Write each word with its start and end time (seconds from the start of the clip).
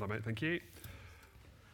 Well 0.00 0.08
mate. 0.08 0.24
Thank 0.24 0.40
you. 0.40 0.60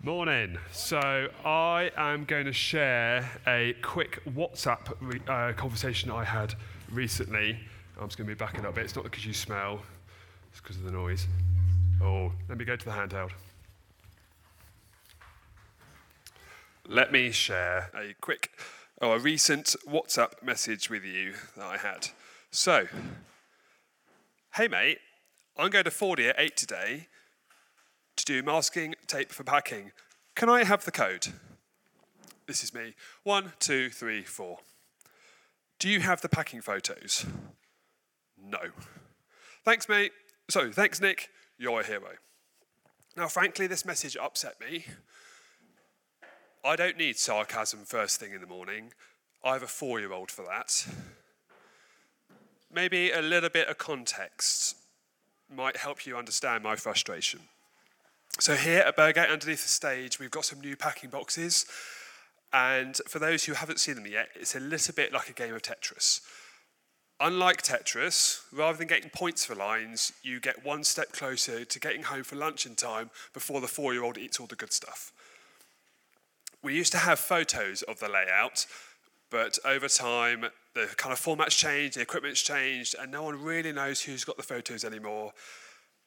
Morning. 0.03 0.59
So, 0.73 1.29
I 1.45 1.93
am 1.97 2.25
going 2.25 2.47
to 2.47 2.53
share 2.53 3.31
a 3.47 3.73
quick 3.83 4.21
WhatsApp 4.25 4.93
re- 5.01 5.21
uh, 5.29 5.53
conversation 5.53 6.11
I 6.11 6.25
had 6.25 6.57
recently. 6.91 7.57
I'm 7.97 8.09
just 8.09 8.19
going 8.19 8.29
to 8.29 8.35
be 8.35 8.37
backing 8.37 8.67
up 8.67 8.73
a 8.73 8.75
bit. 8.75 8.85
It's 8.87 8.97
not 8.97 9.05
because 9.05 9.25
you 9.25 9.33
smell, 9.33 9.81
it's 10.51 10.61
because 10.61 10.77
of 10.77 10.83
the 10.83 10.91
noise. 10.91 11.29
Oh, 12.03 12.33
let 12.49 12.59
me 12.59 12.65
go 12.65 12.75
to 12.75 12.85
the 12.85 12.91
handheld. 12.91 13.31
Let 16.89 17.13
me 17.13 17.31
share 17.31 17.93
a 17.95 18.13
quick, 18.21 18.51
oh, 19.01 19.13
a 19.13 19.21
recent 19.21 19.77
WhatsApp 19.89 20.43
message 20.43 20.91
with 20.91 21.05
you 21.05 21.35
that 21.57 21.65
I 21.65 21.77
had. 21.77 22.09
So, 22.51 22.89
hey 24.57 24.67
mate, 24.67 24.99
I'm 25.57 25.71
going 25.71 25.85
to 25.85 25.93
Fordy 25.93 26.27
at 26.27 26.35
8 26.37 26.57
today 26.57 27.07
to 28.17 28.25
do 28.25 28.43
masking 28.43 28.95
tape 29.07 29.33
for 29.33 29.45
packing. 29.45 29.93
Can 30.35 30.49
I 30.49 30.65
have 30.65 30.85
the 30.85 30.93
code? 30.93 31.29
This 32.47 32.63
is 32.63 32.73
me. 32.73 32.95
One, 33.23 33.53
two, 33.59 33.91
three, 33.91 34.23
four. 34.23 34.59
Do 35.79 35.89
you 35.89 36.01
have 36.01 36.21
the 36.21 36.29
packing 36.29 36.61
photos? 36.61 37.27
No. 38.43 38.59
Thanks, 39.65 39.89
mate. 39.89 40.13
So, 40.49 40.71
thanks, 40.71 41.01
Nick. 41.01 41.29
You're 41.59 41.81
a 41.81 41.85
hero. 41.85 42.13
Now, 43.17 43.29
frankly, 43.29 43.67
this 43.67 43.85
message 43.85 44.17
upset 44.17 44.61
me. 44.61 44.85
I 46.65 46.77
don't 46.77 46.97
need 46.99 47.17
sarcasm 47.17 47.81
first 47.85 48.21
thing 48.21 48.33
in 48.33 48.41
the 48.41 48.47
morning. 48.47 48.93
I 49.45 49.53
have 49.53 49.63
a 49.63 49.69
four 49.69 50.01
year 50.01 50.13
old 50.13 50.31
for 50.31 50.45
that. 50.45 50.87
Maybe 52.73 53.11
a 53.11 53.23
little 53.23 53.51
bit 53.51 53.69
of 53.69 53.79
context 53.79 54.77
might 55.55 55.77
help 55.77 56.07
you 56.07 56.17
understand 56.17 56.65
my 56.65 56.77
frustration. 56.77 57.41
So, 58.39 58.55
here 58.55 58.81
at 58.81 58.97
Burgate, 58.97 59.31
underneath 59.31 59.63
the 59.63 59.69
stage, 59.69 60.19
we've 60.19 60.31
got 60.31 60.45
some 60.45 60.61
new 60.61 60.77
packing 60.77 61.11
boxes. 61.11 61.65
And 62.53 62.97
for 63.09 63.19
those 63.19 63.45
who 63.45 63.55
haven't 63.55 63.81
seen 63.81 63.97
them 63.97 64.07
yet, 64.07 64.29
it's 64.35 64.55
a 64.55 64.61
little 64.61 64.95
bit 64.95 65.13
like 65.13 65.29
a 65.29 65.33
game 65.33 65.55
of 65.55 65.63
Tetris. 65.63 66.21
Unlike 67.19 67.63
Tetris, 67.63 68.43
rather 68.53 68.77
than 68.77 68.87
getting 68.87 69.09
points 69.09 69.47
for 69.47 69.55
lines, 69.55 70.13
you 70.23 70.39
get 70.39 70.65
one 70.65 70.85
step 70.85 71.13
closer 71.13 71.65
to 71.65 71.81
getting 71.81 72.03
home 72.03 72.25
for 72.25 72.37
lunch 72.37 72.67
in 72.67 72.75
time 72.75 73.11
before 73.33 73.63
the 73.63 73.67
four 73.67 73.95
year 73.95 74.05
old 74.05 74.19
eats 74.19 74.39
all 74.39 74.47
the 74.47 74.55
good 74.55 74.73
stuff. 74.73 75.13
We 76.63 76.75
used 76.75 76.93
to 76.93 76.99
have 76.99 77.19
photos 77.19 77.83
of 77.83 78.01
the 78.01 78.09
layout, 78.09 78.67
but 79.31 79.59
over 79.65 79.89
time, 79.89 80.47
the 80.75 80.89
kind 80.97 81.13
of 81.13 81.19
format's 81.19 81.57
changed, 81.57 81.97
the 81.97 82.03
equipment's 82.03 82.43
changed, 82.43 82.95
and 83.01 83.11
no 83.11 83.23
one 83.23 83.43
really 83.43 83.73
knows 83.73 84.03
who's 84.03 84.25
got 84.25 84.37
the 84.37 84.43
photos 84.43 84.85
anymore. 84.85 85.33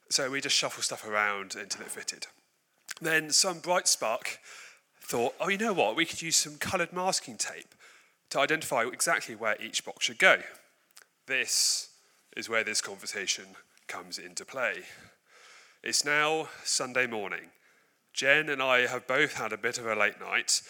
So 0.10 0.32
we 0.32 0.42
just 0.42 0.56
shuffle 0.56 0.84
stuff 0.84 1.08
around 1.08 1.56
until 1.56 1.82
it 1.82 1.92
fitted. 1.92 2.28
Then 3.02 3.30
some 3.30 3.60
bright 3.60 3.88
spark 3.88 4.40
thought, 5.02 5.34
oh, 5.40 5.50
you 5.50 5.58
know 5.58 5.74
what? 5.74 5.96
We 5.96 6.06
could 6.06 6.22
use 6.22 6.36
some 6.36 6.58
coloured 6.58 6.94
masking 6.94 7.38
tape 7.38 7.76
to 8.32 8.40
identify 8.40 8.84
exactly 8.84 9.36
where 9.36 9.56
each 9.62 9.86
box 9.86 10.06
should 10.06 10.20
go. 10.20 10.42
This 11.28 11.90
is 12.36 12.50
where 12.50 12.64
this 12.64 12.82
conversation 12.82 13.46
comes 13.88 14.18
into 14.18 14.46
play. 14.46 14.84
It's 15.84 16.04
now 16.04 16.50
Sunday 16.64 17.08
morning. 17.08 17.52
Jen 18.14 18.50
and 18.50 18.62
I 18.62 18.88
have 18.88 19.08
both 19.08 19.36
had 19.36 19.54
a 19.54 19.58
bit 19.58 19.78
of 19.78 19.86
a 19.86 19.96
late 19.96 20.20
night, 20.20 20.62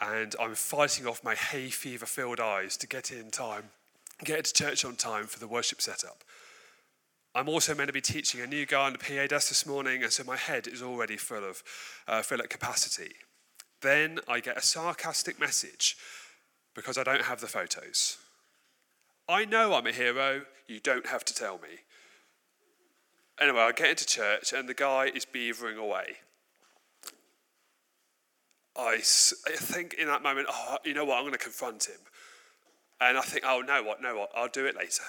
and 0.00 0.36
I'm 0.38 0.54
fighting 0.54 1.06
off 1.06 1.24
my 1.24 1.34
hay 1.34 1.68
fever 1.68 2.06
filled 2.06 2.40
eyes 2.40 2.76
to 2.78 2.86
get 2.86 3.10
in 3.10 3.30
time, 3.30 3.70
get 4.22 4.44
to 4.44 4.52
church 4.52 4.84
on 4.84 4.96
time 4.96 5.26
for 5.26 5.38
the 5.38 5.48
worship 5.48 5.80
setup. 5.80 6.22
I'm 7.36 7.50
also 7.50 7.74
meant 7.74 7.88
to 7.88 7.92
be 7.92 8.00
teaching 8.00 8.40
a 8.40 8.46
new 8.46 8.64
guy 8.64 8.86
on 8.86 8.94
the 8.94 8.98
PA 8.98 9.26
desk 9.26 9.50
this 9.50 9.66
morning, 9.66 10.02
and 10.02 10.10
so 10.10 10.24
my 10.24 10.36
head 10.38 10.66
is 10.66 10.80
already 10.82 11.18
full 11.18 11.44
of 11.44 11.62
uh, 12.08 12.22
full 12.22 12.40
at 12.40 12.48
capacity. 12.48 13.12
Then 13.82 14.20
I 14.26 14.40
get 14.40 14.56
a 14.56 14.62
sarcastic 14.62 15.38
message 15.38 15.98
because 16.74 16.96
I 16.96 17.02
don't 17.02 17.26
have 17.26 17.42
the 17.42 17.46
photos. 17.46 18.16
I 19.28 19.44
know 19.44 19.74
I'm 19.74 19.86
a 19.86 19.92
hero, 19.92 20.46
you 20.66 20.80
don't 20.80 21.08
have 21.08 21.26
to 21.26 21.34
tell 21.34 21.58
me. 21.58 21.80
Anyway, 23.38 23.60
I 23.60 23.72
get 23.72 23.90
into 23.90 24.06
church 24.06 24.54
and 24.54 24.66
the 24.66 24.72
guy 24.72 25.10
is 25.14 25.26
beavering 25.26 25.76
away. 25.76 26.16
I, 28.74 28.94
I 28.94 29.56
think 29.56 29.92
in 29.92 30.06
that 30.06 30.22
moment, 30.22 30.46
oh, 30.50 30.78
you 30.86 30.94
know 30.94 31.04
what, 31.04 31.16
I'm 31.18 31.24
going 31.24 31.32
to 31.32 31.38
confront 31.38 31.84
him. 31.84 32.00
And 32.98 33.18
I 33.18 33.20
think, 33.20 33.44
oh, 33.46 33.60
no, 33.60 33.82
what, 33.82 34.00
no, 34.00 34.16
what, 34.20 34.30
I'll 34.34 34.48
do 34.48 34.64
it 34.64 34.74
later. 34.74 35.02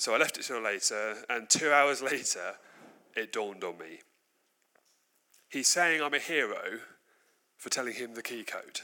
So 0.00 0.14
I 0.14 0.16
left 0.16 0.38
it 0.38 0.44
till 0.44 0.62
later, 0.62 1.14
and 1.28 1.50
two 1.50 1.70
hours 1.70 2.00
later, 2.00 2.54
it 3.14 3.34
dawned 3.34 3.62
on 3.62 3.76
me. 3.76 4.00
He's 5.50 5.68
saying 5.68 6.00
I'm 6.00 6.14
a 6.14 6.18
hero 6.18 6.78
for 7.58 7.68
telling 7.68 7.92
him 7.92 8.14
the 8.14 8.22
key 8.22 8.42
code. 8.42 8.80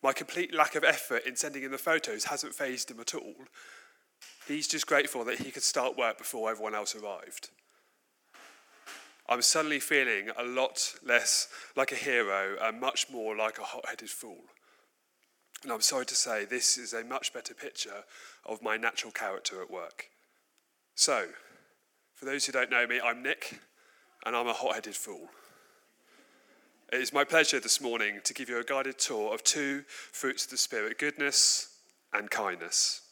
My 0.00 0.12
complete 0.12 0.54
lack 0.54 0.76
of 0.76 0.84
effort 0.84 1.26
in 1.26 1.34
sending 1.34 1.64
him 1.64 1.72
the 1.72 1.78
photos 1.78 2.26
hasn't 2.26 2.54
fazed 2.54 2.92
him 2.92 3.00
at 3.00 3.12
all. 3.12 3.34
He's 4.46 4.68
just 4.68 4.86
grateful 4.86 5.24
that 5.24 5.40
he 5.40 5.50
could 5.50 5.64
start 5.64 5.98
work 5.98 6.16
before 6.16 6.48
everyone 6.48 6.76
else 6.76 6.94
arrived. 6.94 7.50
I'm 9.28 9.42
suddenly 9.42 9.80
feeling 9.80 10.30
a 10.38 10.44
lot 10.44 10.94
less 11.04 11.48
like 11.74 11.90
a 11.90 11.96
hero 11.96 12.56
and 12.62 12.80
much 12.80 13.10
more 13.10 13.34
like 13.34 13.58
a 13.58 13.64
hot 13.64 13.88
headed 13.88 14.10
fool. 14.10 14.44
And 15.62 15.72
I'm 15.72 15.80
sorry 15.80 16.06
to 16.06 16.14
say, 16.14 16.44
this 16.44 16.78
is 16.78 16.92
a 16.92 17.02
much 17.02 17.32
better 17.32 17.54
picture 17.54 18.04
of 18.46 18.62
my 18.62 18.76
natural 18.76 19.10
character 19.10 19.60
at 19.60 19.70
work. 19.70 20.06
So, 20.94 21.26
for 22.14 22.24
those 22.24 22.46
who 22.46 22.52
don't 22.52 22.70
know 22.70 22.86
me, 22.86 23.00
I'm 23.00 23.22
Nick, 23.22 23.60
and 24.24 24.36
I'm 24.36 24.46
a 24.46 24.52
hot 24.52 24.74
headed 24.74 24.94
fool. 24.94 25.28
It 26.92 27.00
is 27.00 27.12
my 27.12 27.24
pleasure 27.24 27.60
this 27.60 27.80
morning 27.80 28.20
to 28.24 28.34
give 28.34 28.48
you 28.48 28.58
a 28.58 28.64
guided 28.64 28.98
tour 28.98 29.34
of 29.34 29.44
two 29.44 29.82
fruits 29.88 30.44
of 30.44 30.50
the 30.50 30.56
Spirit 30.56 30.98
goodness 30.98 31.76
and 32.12 32.30
kindness. 32.30 33.02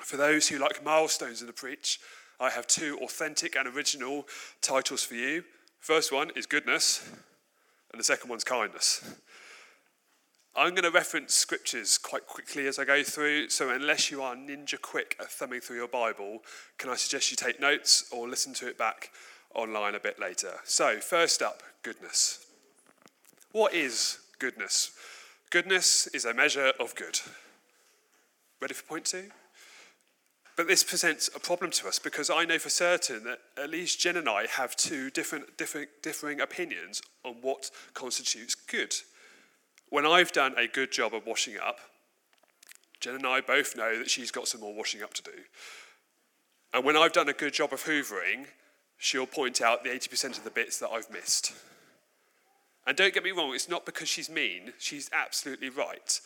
For 0.00 0.16
those 0.16 0.48
who 0.48 0.58
like 0.58 0.84
milestones 0.84 1.40
in 1.40 1.46
the 1.46 1.52
preach, 1.52 2.00
I 2.40 2.50
have 2.50 2.66
two 2.66 2.98
authentic 3.02 3.54
and 3.54 3.68
original 3.68 4.26
titles 4.62 5.02
for 5.02 5.14
you. 5.14 5.44
First 5.78 6.12
one 6.12 6.30
is 6.34 6.46
goodness, 6.46 7.08
and 7.92 8.00
the 8.00 8.04
second 8.04 8.30
one's 8.30 8.44
kindness. 8.44 9.14
I'm 10.54 10.70
going 10.70 10.84
to 10.84 10.90
reference 10.90 11.32
scriptures 11.32 11.96
quite 11.96 12.26
quickly 12.26 12.66
as 12.66 12.78
I 12.78 12.84
go 12.84 13.02
through, 13.02 13.48
so 13.48 13.70
unless 13.70 14.10
you 14.10 14.20
are 14.20 14.36
ninja 14.36 14.78
quick 14.78 15.16
at 15.18 15.30
thumbing 15.30 15.60
through 15.60 15.76
your 15.76 15.88
Bible, 15.88 16.40
can 16.76 16.90
I 16.90 16.96
suggest 16.96 17.30
you 17.30 17.38
take 17.38 17.58
notes 17.58 18.04
or 18.12 18.28
listen 18.28 18.52
to 18.54 18.68
it 18.68 18.76
back 18.76 19.12
online 19.54 19.94
a 19.94 20.00
bit 20.00 20.20
later? 20.20 20.52
So, 20.64 21.00
first 21.00 21.40
up, 21.40 21.62
goodness. 21.82 22.44
What 23.52 23.72
is 23.72 24.18
goodness? 24.38 24.90
Goodness 25.48 26.06
is 26.08 26.26
a 26.26 26.34
measure 26.34 26.72
of 26.78 26.94
good. 26.96 27.20
Ready 28.60 28.74
for 28.74 28.84
point 28.84 29.06
two? 29.06 29.30
But 30.54 30.68
this 30.68 30.84
presents 30.84 31.30
a 31.34 31.40
problem 31.40 31.70
to 31.70 31.88
us 31.88 31.98
because 31.98 32.28
I 32.28 32.44
know 32.44 32.58
for 32.58 32.68
certain 32.68 33.24
that 33.24 33.38
at 33.56 33.70
least 33.70 34.00
Jen 34.00 34.18
and 34.18 34.28
I 34.28 34.46
have 34.48 34.76
two 34.76 35.08
different, 35.08 35.56
different, 35.56 35.88
differing 36.02 36.42
opinions 36.42 37.00
on 37.24 37.36
what 37.40 37.70
constitutes 37.94 38.54
good. 38.54 38.94
When 39.92 40.06
I've 40.06 40.32
done 40.32 40.54
a 40.56 40.66
good 40.66 40.90
job 40.90 41.12
of 41.12 41.26
washing 41.26 41.58
up, 41.58 41.78
Jen 42.98 43.16
and 43.16 43.26
I 43.26 43.42
both 43.42 43.76
know 43.76 43.98
that 43.98 44.08
she's 44.08 44.30
got 44.30 44.48
some 44.48 44.62
more 44.62 44.72
washing 44.72 45.02
up 45.02 45.12
to 45.12 45.22
do. 45.22 45.42
And 46.72 46.82
when 46.82 46.96
I've 46.96 47.12
done 47.12 47.28
a 47.28 47.34
good 47.34 47.52
job 47.52 47.74
of 47.74 47.84
hoovering, 47.84 48.46
she'll 48.96 49.26
point 49.26 49.60
out 49.60 49.84
the 49.84 49.90
80% 49.90 50.38
of 50.38 50.44
the 50.44 50.50
bits 50.50 50.78
that 50.78 50.88
I've 50.88 51.10
missed. 51.10 51.52
And 52.86 52.96
don't 52.96 53.12
get 53.12 53.22
me 53.22 53.32
wrong, 53.32 53.54
it's 53.54 53.68
not 53.68 53.84
because 53.84 54.08
she's 54.08 54.30
mean, 54.30 54.72
she's 54.78 55.10
absolutely 55.12 55.68
right. 55.68 56.18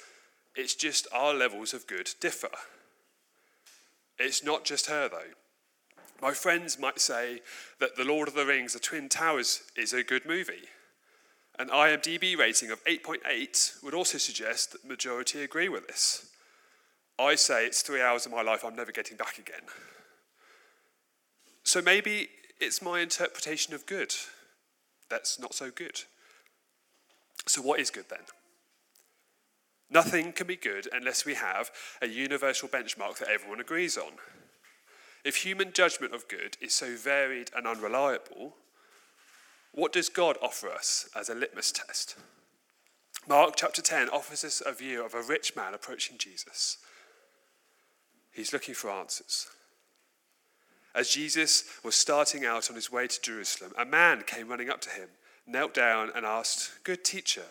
It's 0.54 0.76
just 0.76 1.08
our 1.12 1.34
levels 1.34 1.74
of 1.74 1.88
good 1.88 2.10
differ. 2.20 2.50
It's 4.16 4.44
not 4.44 4.64
just 4.64 4.86
her, 4.86 5.08
though. 5.08 5.34
My 6.22 6.34
friends 6.34 6.78
might 6.78 7.00
say 7.00 7.40
that 7.80 7.96
The 7.96 8.04
Lord 8.04 8.28
of 8.28 8.34
the 8.34 8.46
Rings, 8.46 8.74
The 8.74 8.78
Twin 8.78 9.08
Towers, 9.08 9.62
is 9.76 9.92
a 9.92 10.04
good 10.04 10.24
movie. 10.24 10.68
An 11.58 11.68
IMDb 11.68 12.36
rating 12.36 12.70
of 12.70 12.84
8.8 12.84 13.82
would 13.82 13.94
also 13.94 14.18
suggest 14.18 14.72
that 14.72 14.82
the 14.82 14.88
majority 14.88 15.42
agree 15.42 15.68
with 15.68 15.86
this. 15.86 16.28
I 17.18 17.34
say 17.34 17.66
it's 17.66 17.82
three 17.82 18.02
hours 18.02 18.26
of 18.26 18.32
my 18.32 18.42
life 18.42 18.64
I'm 18.64 18.76
never 18.76 18.92
getting 18.92 19.16
back 19.16 19.38
again. 19.38 19.62
So 21.64 21.80
maybe 21.80 22.28
it's 22.60 22.82
my 22.82 23.00
interpretation 23.00 23.74
of 23.74 23.86
good 23.86 24.14
that's 25.08 25.38
not 25.38 25.54
so 25.54 25.70
good. 25.70 26.00
So, 27.46 27.62
what 27.62 27.80
is 27.80 27.90
good 27.90 28.06
then? 28.08 28.26
Nothing 29.88 30.32
can 30.32 30.48
be 30.48 30.56
good 30.56 30.88
unless 30.92 31.24
we 31.24 31.34
have 31.34 31.70
a 32.02 32.08
universal 32.08 32.68
benchmark 32.68 33.18
that 33.18 33.28
everyone 33.28 33.60
agrees 33.60 33.96
on. 33.96 34.14
If 35.24 35.36
human 35.36 35.72
judgment 35.72 36.14
of 36.14 36.28
good 36.28 36.56
is 36.60 36.74
so 36.74 36.96
varied 36.96 37.50
and 37.56 37.66
unreliable, 37.66 38.56
what 39.76 39.92
does 39.92 40.08
God 40.08 40.38
offer 40.42 40.70
us 40.70 41.08
as 41.14 41.28
a 41.28 41.34
litmus 41.34 41.70
test? 41.70 42.16
Mark 43.28 43.54
chapter 43.56 43.82
10 43.82 44.08
offers 44.08 44.42
us 44.42 44.62
a 44.64 44.72
view 44.72 45.04
of 45.04 45.14
a 45.14 45.20
rich 45.20 45.54
man 45.54 45.74
approaching 45.74 46.16
Jesus. 46.16 46.78
He's 48.32 48.54
looking 48.54 48.74
for 48.74 48.90
answers. 48.90 49.48
As 50.94 51.10
Jesus 51.10 51.64
was 51.84 51.94
starting 51.94 52.46
out 52.46 52.70
on 52.70 52.74
his 52.74 52.90
way 52.90 53.06
to 53.06 53.20
Jerusalem, 53.20 53.72
a 53.76 53.84
man 53.84 54.22
came 54.26 54.48
running 54.48 54.70
up 54.70 54.80
to 54.80 54.90
him, 54.90 55.08
knelt 55.46 55.74
down, 55.74 56.10
and 56.16 56.24
asked, 56.24 56.82
Good 56.82 57.04
teacher, 57.04 57.44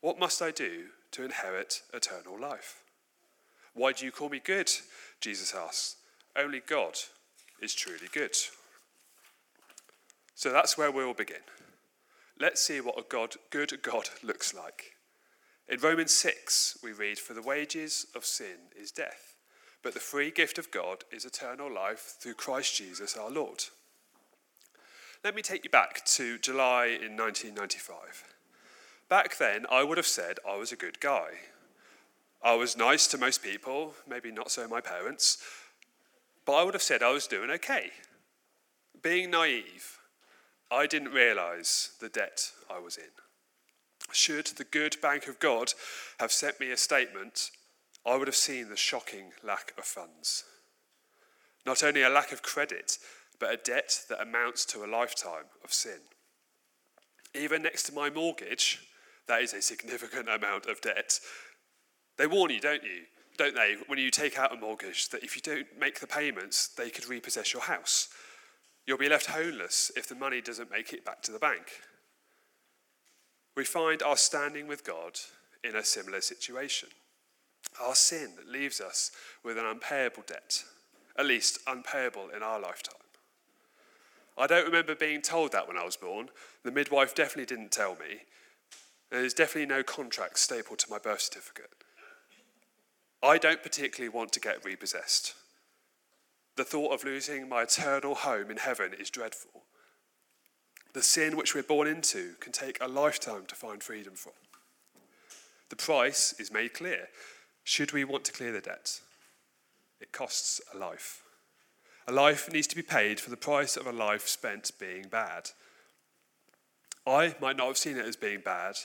what 0.00 0.18
must 0.18 0.42
I 0.42 0.50
do 0.50 0.86
to 1.12 1.24
inherit 1.24 1.82
eternal 1.92 2.38
life? 2.38 2.82
Why 3.74 3.92
do 3.92 4.04
you 4.04 4.10
call 4.10 4.28
me 4.28 4.40
good? 4.44 4.72
Jesus 5.20 5.54
asked. 5.54 5.98
Only 6.36 6.60
God 6.66 6.98
is 7.62 7.74
truly 7.74 8.08
good. 8.12 8.36
So 10.34 10.52
that's 10.52 10.76
where 10.76 10.90
we'll 10.90 11.14
begin. 11.14 11.42
Let's 12.38 12.60
see 12.60 12.80
what 12.80 12.98
a 12.98 13.04
God, 13.08 13.34
good 13.50 13.82
God 13.82 14.08
looks 14.22 14.52
like. 14.54 14.94
In 15.68 15.80
Romans 15.80 16.12
6, 16.12 16.78
we 16.82 16.92
read, 16.92 17.18
For 17.18 17.32
the 17.32 17.42
wages 17.42 18.06
of 18.14 18.24
sin 18.24 18.68
is 18.76 18.90
death, 18.90 19.36
but 19.82 19.94
the 19.94 20.00
free 20.00 20.30
gift 20.30 20.58
of 20.58 20.70
God 20.70 21.04
is 21.10 21.24
eternal 21.24 21.72
life 21.72 22.16
through 22.20 22.34
Christ 22.34 22.76
Jesus 22.76 23.16
our 23.16 23.30
Lord. 23.30 23.64
Let 25.22 25.34
me 25.34 25.40
take 25.40 25.64
you 25.64 25.70
back 25.70 26.04
to 26.04 26.38
July 26.38 26.86
in 26.86 27.16
1995. 27.16 28.24
Back 29.08 29.38
then, 29.38 29.64
I 29.70 29.82
would 29.82 29.96
have 29.96 30.06
said 30.06 30.38
I 30.46 30.56
was 30.56 30.72
a 30.72 30.76
good 30.76 31.00
guy. 31.00 31.28
I 32.42 32.54
was 32.56 32.76
nice 32.76 33.06
to 33.06 33.16
most 33.16 33.42
people, 33.42 33.94
maybe 34.06 34.30
not 34.30 34.50
so 34.50 34.68
my 34.68 34.82
parents, 34.82 35.38
but 36.44 36.52
I 36.52 36.62
would 36.62 36.74
have 36.74 36.82
said 36.82 37.02
I 37.02 37.12
was 37.12 37.26
doing 37.26 37.50
okay. 37.52 37.90
Being 39.00 39.30
naive, 39.30 39.98
I 40.70 40.86
didn't 40.86 41.12
realize 41.12 41.90
the 42.00 42.08
debt 42.08 42.50
I 42.70 42.78
was 42.78 42.96
in. 42.96 43.04
Should 44.12 44.46
the 44.46 44.64
good 44.64 44.96
bank 45.00 45.26
of 45.26 45.40
God 45.40 45.72
have 46.18 46.32
sent 46.32 46.60
me 46.60 46.70
a 46.70 46.76
statement, 46.76 47.50
I 48.06 48.16
would 48.16 48.28
have 48.28 48.36
seen 48.36 48.68
the 48.68 48.76
shocking 48.76 49.32
lack 49.42 49.72
of 49.78 49.84
funds. 49.84 50.44
Not 51.64 51.82
only 51.82 52.02
a 52.02 52.10
lack 52.10 52.32
of 52.32 52.42
credit, 52.42 52.98
but 53.40 53.52
a 53.52 53.56
debt 53.56 54.02
that 54.08 54.20
amounts 54.20 54.64
to 54.66 54.84
a 54.84 54.86
lifetime 54.86 55.46
of 55.64 55.72
sin. 55.72 56.00
Even 57.34 57.62
next 57.62 57.84
to 57.84 57.94
my 57.94 58.10
mortgage, 58.10 58.80
that 59.26 59.42
is 59.42 59.54
a 59.54 59.62
significant 59.62 60.28
amount 60.28 60.66
of 60.66 60.80
debt. 60.80 61.18
They 62.16 62.26
warn 62.26 62.50
you, 62.50 62.60
don't 62.60 62.84
you? 62.84 63.04
Don't 63.36 63.54
they, 63.54 63.76
when 63.86 63.98
you 63.98 64.10
take 64.10 64.38
out 64.38 64.52
a 64.52 64.60
mortgage, 64.60 65.08
that 65.08 65.24
if 65.24 65.34
you 65.34 65.42
don't 65.42 65.66
make 65.78 65.98
the 65.98 66.06
payments, 66.06 66.68
they 66.68 66.90
could 66.90 67.08
repossess 67.08 67.52
your 67.52 67.62
house. 67.62 68.08
You'll 68.86 68.98
be 68.98 69.08
left 69.08 69.26
homeless 69.26 69.90
if 69.96 70.08
the 70.08 70.14
money 70.14 70.40
doesn't 70.40 70.70
make 70.70 70.92
it 70.92 71.04
back 71.04 71.22
to 71.22 71.32
the 71.32 71.38
bank. 71.38 71.80
We 73.56 73.64
find 73.64 74.02
our 74.02 74.16
standing 74.16 74.66
with 74.66 74.84
God 74.84 75.18
in 75.62 75.76
a 75.76 75.84
similar 75.84 76.20
situation. 76.20 76.90
Our 77.80 77.94
sin 77.94 78.30
leaves 78.46 78.80
us 78.80 79.10
with 79.42 79.58
an 79.58 79.64
unpayable 79.64 80.24
debt, 80.26 80.64
at 81.18 81.26
least 81.26 81.58
unpayable 81.66 82.28
in 82.34 82.42
our 82.42 82.60
lifetime. 82.60 82.94
I 84.36 84.46
don't 84.46 84.66
remember 84.66 84.94
being 84.94 85.22
told 85.22 85.52
that 85.52 85.68
when 85.68 85.78
I 85.78 85.84
was 85.84 85.96
born. 85.96 86.28
The 86.64 86.72
midwife 86.72 87.14
definitely 87.14 87.46
didn't 87.46 87.70
tell 87.70 87.92
me. 87.92 88.22
There's 89.10 89.34
definitely 89.34 89.72
no 89.72 89.82
contract 89.82 90.38
stapled 90.40 90.80
to 90.80 90.90
my 90.90 90.98
birth 90.98 91.20
certificate. 91.20 91.70
I 93.22 93.38
don't 93.38 93.62
particularly 93.62 94.08
want 94.08 94.32
to 94.32 94.40
get 94.40 94.64
repossessed. 94.64 95.34
The 96.56 96.64
thought 96.64 96.92
of 96.92 97.04
losing 97.04 97.48
my 97.48 97.62
eternal 97.62 98.14
home 98.14 98.50
in 98.50 98.58
heaven 98.58 98.92
is 98.98 99.10
dreadful. 99.10 99.64
The 100.92 101.02
sin 101.02 101.36
which 101.36 101.54
we're 101.54 101.64
born 101.64 101.88
into 101.88 102.34
can 102.38 102.52
take 102.52 102.78
a 102.80 102.86
lifetime 102.86 103.46
to 103.48 103.56
find 103.56 103.82
freedom 103.82 104.14
from. 104.14 104.32
The 105.68 105.76
price 105.76 106.34
is 106.38 106.52
made 106.52 106.74
clear. 106.74 107.08
Should 107.64 107.92
we 107.92 108.04
want 108.04 108.24
to 108.26 108.32
clear 108.32 108.52
the 108.52 108.60
debt? 108.60 109.00
It 110.00 110.12
costs 110.12 110.60
a 110.72 110.78
life. 110.78 111.22
A 112.06 112.12
life 112.12 112.52
needs 112.52 112.66
to 112.68 112.76
be 112.76 112.82
paid 112.82 113.18
for 113.18 113.30
the 113.30 113.36
price 113.36 113.76
of 113.76 113.86
a 113.86 113.92
life 113.92 114.28
spent 114.28 114.70
being 114.78 115.06
bad. 115.10 115.50
I 117.06 117.34
might 117.40 117.56
not 117.56 117.66
have 117.66 117.78
seen 117.78 117.96
it 117.96 118.04
as 118.04 118.16
being 118.16 118.40
bad, 118.44 118.76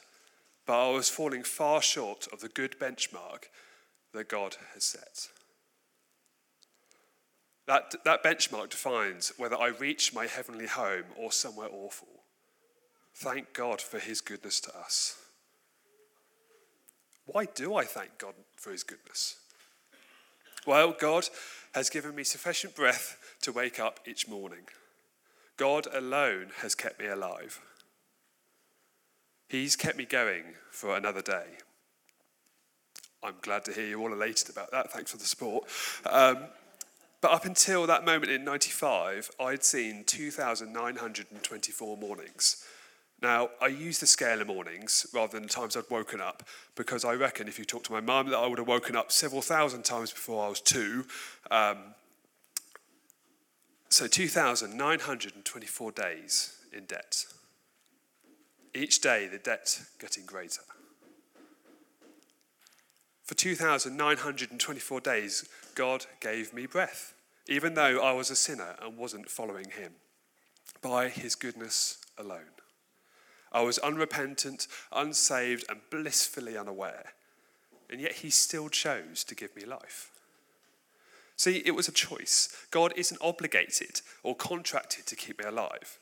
but 0.65 0.89
I 0.89 0.91
was 0.91 1.09
falling 1.09 1.43
far 1.43 1.81
short 1.81 2.27
of 2.33 2.39
the 2.39 2.49
good 2.49 2.79
benchmark 2.79 3.45
that 4.13 4.29
God 4.29 4.57
has 4.73 4.83
set. 4.83 5.27
That, 7.69 7.93
that 8.03 8.23
benchmark 8.23 8.71
defines 8.71 9.31
whether 9.37 9.55
I 9.55 9.67
reach 9.67 10.11
my 10.11 10.25
heavenly 10.25 10.65
home 10.65 11.03
or 11.15 11.31
somewhere 11.31 11.67
awful. 11.71 12.07
Thank 13.13 13.53
God 13.53 13.79
for 13.79 13.99
his 13.99 14.21
goodness 14.21 14.59
to 14.61 14.75
us. 14.75 15.19
Why 17.27 17.45
do 17.45 17.75
I 17.75 17.83
thank 17.83 18.17
God 18.17 18.33
for 18.55 18.71
his 18.71 18.81
goodness? 18.81 19.35
Well, 20.65 20.95
God 20.99 21.29
has 21.75 21.91
given 21.91 22.15
me 22.15 22.23
sufficient 22.23 22.75
breath 22.75 23.35
to 23.43 23.51
wake 23.51 23.79
up 23.79 23.99
each 24.07 24.27
morning. 24.27 24.65
God 25.55 25.85
alone 25.93 26.47
has 26.63 26.73
kept 26.73 26.99
me 26.99 27.05
alive. 27.05 27.59
He's 29.47 29.75
kept 29.75 29.95
me 29.95 30.05
going 30.05 30.55
for 30.71 30.97
another 30.97 31.21
day. 31.21 31.45
I'm 33.21 33.35
glad 33.43 33.63
to 33.65 33.73
hear 33.73 33.85
you 33.85 34.01
all 34.01 34.11
elated 34.11 34.49
about 34.49 34.71
that. 34.71 34.91
Thanks 34.91 35.11
for 35.11 35.17
the 35.17 35.25
support. 35.25 35.65
Um, 36.07 36.45
but 37.21 37.31
up 37.31 37.45
until 37.45 37.85
that 37.87 38.05
moment 38.05 38.31
in 38.31 38.43
95, 38.43 39.31
I'd 39.39 39.63
seen 39.63 40.03
2,924 40.05 41.97
mornings. 41.97 42.65
Now, 43.21 43.49
I 43.61 43.67
use 43.67 43.99
the 43.99 44.07
scale 44.07 44.39
of 44.39 44.47
mornings 44.47 45.05
rather 45.13 45.33
than 45.33 45.43
the 45.43 45.49
times 45.49 45.75
I'd 45.75 45.89
woken 45.89 46.21
up 46.21 46.43
because 46.75 47.03
I 47.03 47.15
reckon 47.15 47.49
if 47.49 47.59
you 47.59 47.65
talk 47.65 47.83
to 47.85 47.91
my 47.91 47.99
mum 47.99 48.29
that 48.29 48.37
I 48.37 48.47
would 48.47 48.59
have 48.59 48.67
woken 48.67 48.95
up 48.95 49.11
several 49.11 49.41
thousand 49.41 49.83
times 49.83 50.11
before 50.11 50.45
I 50.45 50.49
was 50.49 50.61
two. 50.61 51.05
Um, 51.51 51.77
so 53.89 54.07
2,924 54.07 55.91
days 55.91 56.55
in 56.71 56.85
debt. 56.85 57.25
Each 58.73 59.01
day, 59.01 59.27
the 59.27 59.39
debt 59.39 59.81
getting 59.99 60.25
greater. 60.25 60.61
For 63.23 63.35
2,924 63.35 65.01
days, 65.01 65.49
God 65.79 66.07
gave 66.19 66.53
me 66.53 66.65
breath, 66.65 67.13
even 67.47 67.73
though 67.73 68.03
I 68.03 68.11
was 68.11 68.29
a 68.29 68.35
sinner 68.35 68.75
and 68.81 68.97
wasn't 68.97 69.29
following 69.29 69.69
Him, 69.69 69.93
by 70.81 71.07
His 71.07 71.35
goodness 71.35 71.99
alone. 72.17 72.51
I 73.53 73.61
was 73.61 73.77
unrepentant, 73.77 74.67
unsaved, 74.91 75.63
and 75.69 75.79
blissfully 75.89 76.57
unaware, 76.57 77.13
and 77.89 78.01
yet 78.01 78.15
He 78.15 78.29
still 78.29 78.67
chose 78.67 79.23
to 79.23 79.35
give 79.35 79.55
me 79.55 79.63
life. 79.63 80.11
See, 81.37 81.63
it 81.65 81.75
was 81.75 81.87
a 81.87 81.93
choice. 81.93 82.53
God 82.71 82.91
isn't 82.97 83.21
obligated 83.21 84.01
or 84.21 84.35
contracted 84.35 85.05
to 85.05 85.15
keep 85.15 85.39
me 85.39 85.45
alive. 85.45 85.97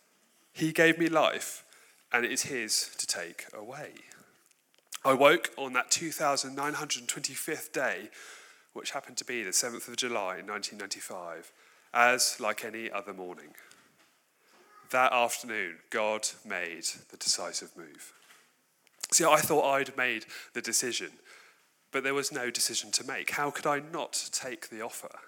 He 0.54 0.72
gave 0.72 0.98
me 0.98 1.08
life, 1.08 1.64
and 2.12 2.26
it 2.26 2.32
is 2.32 2.46
His 2.46 2.96
to 2.98 3.06
take 3.06 3.46
away. 3.54 3.92
I 5.06 5.14
woke 5.14 5.52
on 5.56 5.74
that 5.74 5.92
2,925th 5.92 7.72
day, 7.72 8.10
which 8.78 8.92
happened 8.92 9.18
to 9.18 9.26
be 9.26 9.44
the 9.44 9.50
7th 9.50 9.88
of 9.88 9.98
July 9.98 10.38
in 10.38 10.48
1995, 10.48 11.52
as 11.94 12.40
like 12.40 12.64
any 12.64 12.92
other 12.92 13.14
morning. 13.14 13.56
That 14.92 15.12
afternoon, 15.12 15.78
God 15.90 16.28
made 16.46 16.86
the 17.10 17.18
decisive 17.18 17.76
move. 17.76 18.14
See, 19.12 19.26
I 19.26 19.38
thought 19.38 19.74
I'd 19.74 19.98
made 19.98 20.26
the 20.54 20.62
decision, 20.62 21.12
but 21.92 22.04
there 22.04 22.14
was 22.14 22.32
no 22.32 22.52
decision 22.52 22.92
to 22.92 23.04
make. 23.04 23.32
How 23.32 23.50
could 23.50 23.66
I 23.66 23.82
not 23.92 24.30
take 24.32 24.70
the 24.70 24.82
offer? 24.82 25.20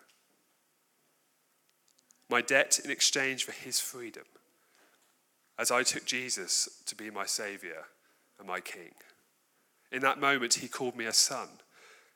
My 2.30 2.42
debt 2.42 2.80
in 2.84 2.92
exchange 2.92 3.44
for 3.44 3.52
his 3.52 3.80
freedom, 3.80 4.26
as 5.58 5.72
I 5.72 5.84
took 5.84 6.06
Jesus 6.06 6.70
to 6.86 6.96
be 6.96 7.10
my 7.10 7.26
Saviour 7.26 7.88
and 8.38 8.48
my 8.48 8.60
King. 8.60 8.94
In 9.92 10.02
that 10.02 10.22
moment, 10.22 10.56
he 10.56 10.68
called 10.68 10.96
me 10.96 11.06
a 11.06 11.14
son, 11.14 11.48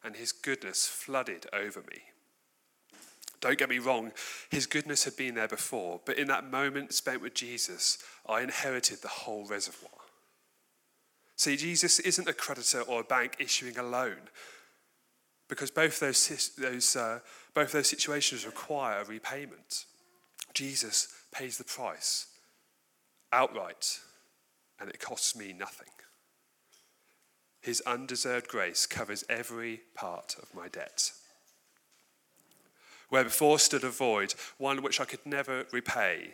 and 0.03 0.15
his 0.15 0.31
goodness 0.31 0.85
flooded 0.85 1.47
over 1.53 1.81
me. 1.81 2.01
Don't 3.41 3.57
get 3.57 3.69
me 3.69 3.79
wrong, 3.79 4.11
his 4.49 4.65
goodness 4.65 5.03
had 5.03 5.17
been 5.17 5.35
there 5.35 5.49
before, 5.49 5.99
but 6.05 6.17
in 6.17 6.27
that 6.27 6.49
moment 6.49 6.93
spent 6.93 7.21
with 7.21 7.33
Jesus, 7.33 7.97
I 8.27 8.41
inherited 8.41 9.01
the 9.01 9.09
whole 9.09 9.45
reservoir. 9.45 9.89
See, 11.35 11.57
Jesus 11.57 11.99
isn't 11.99 12.29
a 12.29 12.33
creditor 12.33 12.81
or 12.81 13.01
a 13.01 13.03
bank 13.03 13.35
issuing 13.39 13.77
a 13.77 13.83
loan, 13.83 14.29
because 15.49 15.71
both 15.71 15.99
those, 15.99 16.51
those, 16.57 16.95
uh, 16.95 17.19
both 17.53 17.73
those 17.73 17.87
situations 17.87 18.45
require 18.45 19.01
a 19.01 19.05
repayment. 19.05 19.85
Jesus 20.53 21.13
pays 21.33 21.57
the 21.57 21.63
price 21.63 22.27
outright, 23.33 23.99
and 24.79 24.89
it 24.89 24.99
costs 24.99 25.35
me 25.35 25.51
nothing. 25.51 25.89
His 27.63 27.81
undeserved 27.87 28.49
grace 28.49 28.85
covers 28.85 29.23
every 29.29 29.81
part 29.95 30.35
of 30.41 30.53
my 30.53 30.67
debt. 30.67 31.11
Where 33.07 33.23
before 33.23 33.57
stood 33.57 33.85
a 33.85 33.89
void, 33.89 34.33
one 34.57 34.83
which 34.83 34.99
I 34.99 35.05
could 35.05 35.25
never 35.25 35.65
repay, 35.71 36.33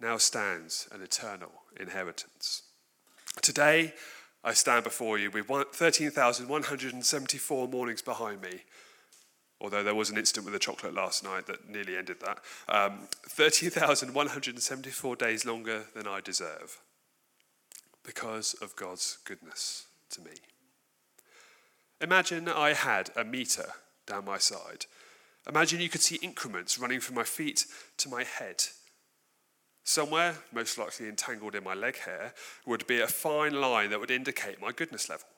now 0.00 0.16
stands 0.16 0.88
an 0.92 1.02
eternal 1.02 1.50
inheritance. 1.78 2.62
Today, 3.42 3.94
I 4.44 4.52
stand 4.52 4.84
before 4.84 5.18
you 5.18 5.32
with 5.32 5.48
13,174 5.48 7.66
mornings 7.66 8.02
behind 8.02 8.40
me, 8.40 8.62
although 9.60 9.82
there 9.82 9.96
was 9.96 10.08
an 10.08 10.18
incident 10.18 10.44
with 10.44 10.52
the 10.52 10.60
chocolate 10.60 10.94
last 10.94 11.24
night 11.24 11.48
that 11.48 11.68
nearly 11.68 11.96
ended 11.96 12.20
that. 12.20 12.38
Um, 12.68 13.08
13,174 13.28 15.16
days 15.16 15.44
longer 15.44 15.86
than 15.96 16.06
I 16.06 16.20
deserve 16.20 16.78
because 18.08 18.54
of 18.62 18.74
God's 18.74 19.18
goodness 19.26 19.86
to 20.08 20.22
me. 20.22 20.30
Imagine 22.00 22.48
I 22.48 22.72
had 22.72 23.10
a 23.14 23.22
meter 23.22 23.66
down 24.06 24.24
my 24.24 24.38
side. 24.38 24.86
Imagine 25.46 25.82
you 25.82 25.90
could 25.90 26.00
see 26.00 26.18
increments 26.22 26.78
running 26.78 27.00
from 27.00 27.16
my 27.16 27.24
feet 27.24 27.66
to 27.98 28.08
my 28.08 28.24
head. 28.24 28.64
Somewhere, 29.84 30.36
most 30.54 30.78
likely 30.78 31.06
entangled 31.06 31.54
in 31.54 31.62
my 31.62 31.74
leg 31.74 31.98
hair, 31.98 32.32
would 32.64 32.86
be 32.86 32.98
a 33.02 33.06
fine 33.06 33.60
line 33.60 33.90
that 33.90 34.00
would 34.00 34.10
indicate 34.10 34.58
my 34.58 34.72
goodness 34.72 35.10
level. 35.10 35.28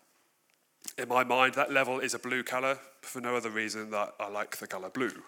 In 0.97 1.09
my 1.09 1.25
mind, 1.25 1.55
that 1.55 1.73
level 1.73 1.99
is 1.99 2.15
a 2.15 2.21
blue 2.21 2.45
colour 2.45 2.79
for 3.01 3.21
no 3.21 3.35
other 3.35 3.51
reason 3.51 3.91
that 3.91 4.15
I 4.21 4.29
like 4.29 4.59
the 4.59 4.69
colour 4.69 4.91
blue. 4.91 5.25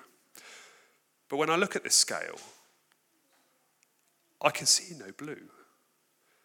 But 1.29 1.39
when 1.39 1.51
I 1.51 1.57
look 1.57 1.75
at 1.75 1.83
this 1.83 1.97
scale, 1.97 2.39
I 4.41 4.51
can 4.51 4.67
see 4.67 4.95
no 4.97 5.11
blue, 5.11 5.49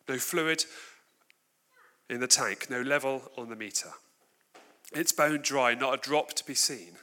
no 0.08 0.18
fluid 0.18 0.66
in 2.10 2.20
the 2.20 2.28
tank, 2.28 2.68
no 2.70 2.82
level 2.82 3.32
on 3.38 3.50
the 3.50 3.56
meter. 3.56 3.90
It's 4.94 5.12
bone 5.12 5.42
dry, 5.42 5.74
not 5.74 5.94
a 5.94 6.02
drop 6.02 6.34
to 6.34 6.46
be 6.46 6.56
seen, 6.56 6.94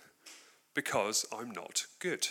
because 0.75 1.26
I'm 1.32 1.50
not 1.50 1.87
good. 1.99 2.28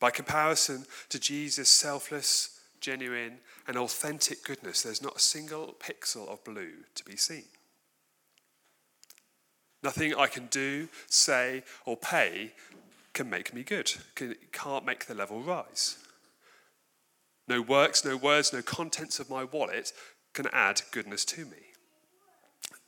By 0.00 0.10
comparison 0.10 0.86
to 1.10 1.20
Jesus' 1.20 1.68
selfless, 1.68 2.58
genuine, 2.80 3.38
and 3.68 3.76
authentic 3.76 4.42
goodness, 4.42 4.82
there's 4.82 5.02
not 5.02 5.16
a 5.16 5.20
single 5.20 5.76
pixel 5.78 6.28
of 6.28 6.42
blue 6.42 6.72
to 6.96 7.04
be 7.04 7.16
seen. 7.16 7.44
Nothing 9.82 10.14
I 10.14 10.26
can 10.26 10.46
do, 10.46 10.88
say, 11.08 11.62
or 11.86 11.96
pay 11.96 12.52
can 13.14 13.30
make 13.30 13.54
me 13.54 13.62
good, 13.62 13.92
can, 14.14 14.34
can't 14.52 14.84
make 14.84 15.06
the 15.06 15.14
level 15.14 15.40
rise. 15.40 15.98
No 17.52 17.60
works, 17.60 18.02
no 18.02 18.16
words, 18.16 18.50
no 18.50 18.62
contents 18.62 19.20
of 19.20 19.28
my 19.28 19.44
wallet 19.44 19.92
can 20.32 20.46
add 20.54 20.80
goodness 20.90 21.22
to 21.26 21.44
me. 21.44 21.58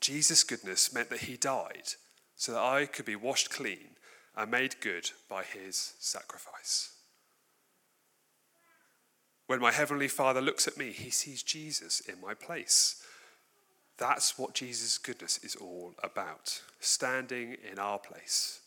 Jesus' 0.01 0.43
goodness 0.43 0.91
meant 0.91 1.11
that 1.11 1.25
he 1.25 1.37
died 1.37 1.89
so 2.35 2.53
that 2.53 2.63
I 2.63 2.87
could 2.87 3.05
be 3.05 3.15
washed 3.15 3.51
clean 3.51 3.99
and 4.35 4.51
made 4.51 4.81
good 4.81 5.11
by 5.29 5.43
his 5.43 5.93
sacrifice. 5.99 6.95
When 9.49 9.61
my 9.61 9.71
Heavenly 9.71 10.09
Father 10.09 10.41
looks 10.41 10.67
at 10.67 10.79
me, 10.79 10.93
he 10.93 11.11
sees 11.11 11.43
Jesus 11.43 12.01
in 12.01 12.19
my 12.23 12.33
place. 12.33 13.03
That's 13.99 14.39
what 14.39 14.55
Jesus' 14.55 14.97
goodness 14.97 15.37
is 15.45 15.57
all 15.57 15.93
about, 16.03 16.63
standing 16.81 17.59
in 17.71 17.79
our 17.79 17.99
place. 17.99 18.61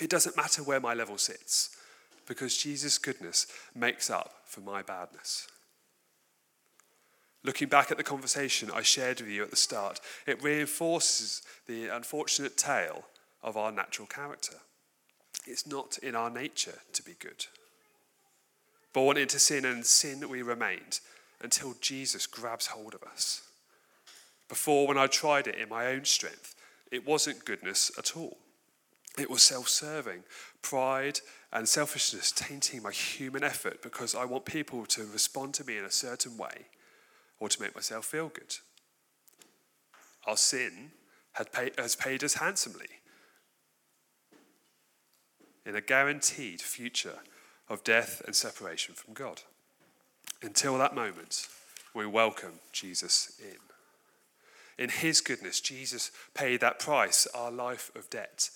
It 0.00 0.10
doesn't 0.10 0.36
matter 0.36 0.64
where 0.64 0.80
my 0.80 0.94
level 0.94 1.16
sits, 1.16 1.76
because 2.32 2.56
Jesus' 2.56 2.96
goodness 2.96 3.46
makes 3.74 4.08
up 4.08 4.32
for 4.46 4.60
my 4.60 4.80
badness. 4.80 5.46
Looking 7.44 7.68
back 7.68 7.90
at 7.90 7.98
the 7.98 8.02
conversation 8.02 8.70
I 8.74 8.80
shared 8.80 9.20
with 9.20 9.28
you 9.28 9.42
at 9.42 9.50
the 9.50 9.56
start, 9.56 10.00
it 10.26 10.42
reinforces 10.42 11.42
the 11.66 11.88
unfortunate 11.94 12.56
tale 12.56 13.04
of 13.42 13.58
our 13.58 13.70
natural 13.70 14.06
character. 14.06 14.56
It's 15.46 15.66
not 15.66 15.98
in 15.98 16.16
our 16.16 16.30
nature 16.30 16.78
to 16.94 17.02
be 17.02 17.16
good. 17.20 17.44
Born 18.94 19.18
into 19.18 19.38
sin 19.38 19.66
and 19.66 19.84
sin 19.84 20.26
we 20.30 20.40
remained 20.40 21.00
until 21.42 21.74
Jesus 21.82 22.26
grabs 22.26 22.68
hold 22.68 22.94
of 22.94 23.02
us. 23.02 23.42
Before, 24.48 24.88
when 24.88 24.96
I 24.96 25.06
tried 25.06 25.48
it 25.48 25.56
in 25.56 25.68
my 25.68 25.88
own 25.88 26.06
strength, 26.06 26.54
it 26.90 27.06
wasn't 27.06 27.44
goodness 27.44 27.90
at 27.98 28.16
all. 28.16 28.38
It 29.18 29.28
was 29.28 29.42
self 29.42 29.68
serving, 29.68 30.22
pride 30.62 31.20
and 31.52 31.68
selfishness 31.68 32.32
tainting 32.32 32.82
my 32.82 32.92
human 32.92 33.44
effort 33.44 33.82
because 33.82 34.14
I 34.14 34.24
want 34.24 34.46
people 34.46 34.86
to 34.86 35.06
respond 35.06 35.54
to 35.54 35.64
me 35.64 35.76
in 35.76 35.84
a 35.84 35.90
certain 35.90 36.38
way 36.38 36.66
or 37.38 37.48
to 37.48 37.60
make 37.60 37.74
myself 37.74 38.06
feel 38.06 38.28
good. 38.28 38.56
Our 40.26 40.36
sin 40.36 40.92
has 41.32 41.96
paid 41.96 42.24
us 42.24 42.34
handsomely 42.34 42.86
in 45.66 45.76
a 45.76 45.80
guaranteed 45.80 46.60
future 46.60 47.18
of 47.68 47.84
death 47.84 48.22
and 48.26 48.34
separation 48.34 48.94
from 48.94 49.14
God. 49.14 49.42
Until 50.42 50.78
that 50.78 50.94
moment, 50.94 51.48
we 51.94 52.06
welcome 52.06 52.60
Jesus 52.72 53.32
in. 53.40 53.58
In 54.82 54.90
his 54.90 55.20
goodness, 55.20 55.60
Jesus 55.60 56.10
paid 56.34 56.60
that 56.60 56.78
price, 56.78 57.26
our 57.34 57.50
life 57.50 57.90
of 57.94 58.10
debt, 58.10 58.50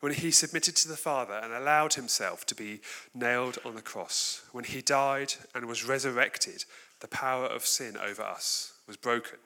when 0.00 0.12
he 0.14 0.30
submitted 0.30 0.74
to 0.76 0.88
the 0.88 0.96
Father 0.96 1.34
and 1.34 1.52
allowed 1.52 1.94
himself 1.94 2.44
to 2.46 2.54
be 2.54 2.80
nailed 3.14 3.58
on 3.64 3.74
the 3.74 3.82
cross. 3.82 4.42
When 4.52 4.64
he 4.64 4.80
died 4.80 5.34
and 5.54 5.66
was 5.66 5.84
resurrected, 5.86 6.64
the 7.00 7.08
power 7.08 7.46
of 7.46 7.66
sin 7.66 7.96
over 7.96 8.22
us 8.22 8.72
was 8.86 8.96
broken. 8.96 9.38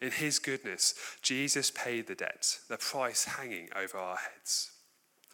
In 0.00 0.10
his 0.10 0.38
goodness, 0.38 0.94
Jesus 1.22 1.70
paid 1.70 2.08
the 2.08 2.14
debt, 2.14 2.58
the 2.68 2.76
price 2.76 3.24
hanging 3.24 3.68
over 3.76 3.98
our 3.98 4.16
heads, 4.16 4.72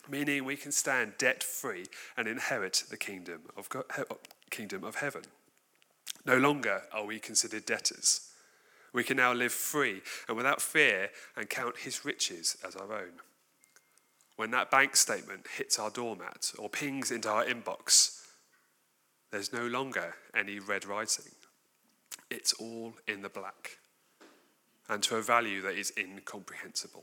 meaning 0.08 0.44
we 0.44 0.56
can 0.56 0.72
stand 0.72 1.14
debt 1.16 1.42
free 1.42 1.87
and 2.16 2.28
inherit 2.28 2.84
the 2.90 2.98
kingdom 2.98 3.42
of, 3.56 3.68
God, 3.70 3.84
kingdom 4.50 4.84
of 4.84 4.96
heaven. 4.96 5.22
No 6.26 6.37
longer 6.37 6.82
are 6.92 7.06
we 7.06 7.18
considered 7.18 7.64
debtors. 7.64 8.28
We 8.92 9.04
can 9.04 9.16
now 9.16 9.32
live 9.32 9.52
free 9.52 10.02
and 10.28 10.37
without 10.37 10.60
fear 10.60 11.10
and 11.37 11.48
count 11.48 11.78
his 11.78 12.04
riches 12.04 12.56
as 12.66 12.76
our 12.76 12.92
own. 12.92 13.12
When 14.38 14.52
that 14.52 14.71
bank 14.71 14.95
statement 14.95 15.49
hits 15.57 15.80
our 15.80 15.90
doormat 15.90 16.52
or 16.61 16.68
pings 16.68 17.11
into 17.11 17.28
our 17.28 17.45
inbox, 17.45 18.25
there's 19.33 19.52
no 19.52 19.66
longer 19.66 20.14
any 20.33 20.61
red 20.61 20.87
writing. 20.87 21.33
It's 22.30 22.52
all 22.52 22.95
in 23.09 23.23
the 23.23 23.28
black 23.28 23.78
and 24.88 25.02
to 25.02 25.16
a 25.16 25.23
value 25.23 25.61
that 25.62 25.75
is 25.75 25.92
incomprehensible. 25.99 27.02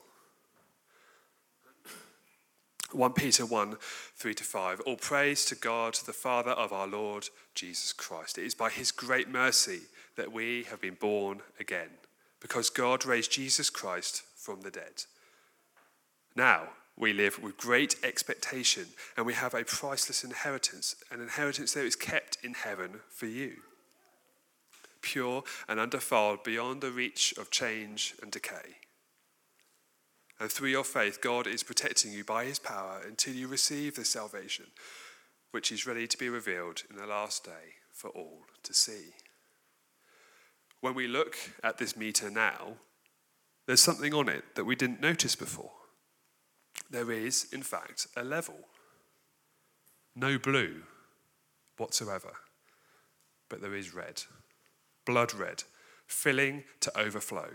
1 2.94 3.12
Peter 3.12 3.46
1 3.46 3.76
3 4.16 4.34
to 4.34 4.44
5. 4.46 4.80
All 4.86 4.96
praise 4.96 5.44
to 5.44 5.56
God, 5.56 5.96
the 6.06 6.14
Father 6.14 6.52
of 6.52 6.72
our 6.72 6.88
Lord 6.88 7.28
Jesus 7.54 7.92
Christ. 7.92 8.38
It 8.38 8.46
is 8.46 8.56
by 8.56 8.70
his 8.70 8.94
great 8.94 9.28
mercy 9.28 9.82
that 10.16 10.32
we 10.32 10.64
have 10.70 10.80
been 10.80 10.96
born 10.96 11.42
again, 11.60 11.90
because 12.40 12.70
God 12.70 13.06
raised 13.06 13.34
Jesus 13.34 13.70
Christ 13.70 14.24
from 14.38 14.62
the 14.62 14.72
dead. 14.72 15.04
Now 16.34 16.70
we 16.98 17.12
live 17.12 17.42
with 17.42 17.58
great 17.58 17.96
expectation, 18.04 18.88
and 19.18 19.26
we 19.26 19.34
have 19.34 19.54
a 19.54 19.66
priceless 19.66 20.24
inheritance, 20.24 20.96
an 21.12 21.22
inheritance 21.22 21.74
that 21.74 21.86
is 21.86 21.96
kept 21.96 22.38
in 22.44 22.54
heaven 22.54 23.02
for 23.10 23.26
you, 23.26 23.58
pure 25.02 25.44
and 25.68 25.80
undefiled 25.80 26.44
beyond 26.44 26.82
the 26.82 26.92
reach 26.92 27.34
of 27.38 27.52
change 27.52 28.16
and 28.22 28.32
decay. 28.32 28.78
And 30.40 30.52
through 30.52 30.70
your 30.70 30.84
faith, 30.84 31.22
God 31.22 31.48
is 31.48 31.64
protecting 31.64 32.12
you 32.12 32.24
by 32.24 32.46
his 32.46 32.60
power 32.60 33.02
until 33.06 33.34
you 33.34 33.48
receive 33.48 33.96
the 33.96 34.06
salvation 34.06 34.66
which 35.56 35.72
is 35.72 35.88
ready 35.88 36.06
to 36.06 36.18
be 36.18 36.28
revealed 36.28 36.84
in 36.90 36.98
the 36.98 37.06
last 37.06 37.46
day 37.46 37.76
for 37.94 38.10
all 38.10 38.42
to 38.62 38.74
see. 38.74 39.14
When 40.82 40.94
we 40.94 41.08
look 41.08 41.38
at 41.64 41.78
this 41.78 41.96
meter 41.96 42.30
now, 42.30 42.74
there's 43.66 43.80
something 43.80 44.14
on 44.14 44.28
it 44.28 44.44
that 44.56 44.66
we 44.66 44.76
didn't 44.76 45.00
notice 45.00 45.34
before. 45.34 45.72
There 46.96 47.12
is, 47.12 47.48
in 47.52 47.62
fact, 47.62 48.08
a 48.16 48.24
level. 48.24 48.56
No 50.16 50.40
blue 50.40 50.84
whatsoever, 51.76 52.32
but 53.50 53.60
there 53.60 53.76
is 53.76 53.94
red, 53.94 54.24
blood 55.06 55.34
red, 55.34 55.64
filling 56.08 56.64
to 56.80 56.98
overflow. 56.98 57.50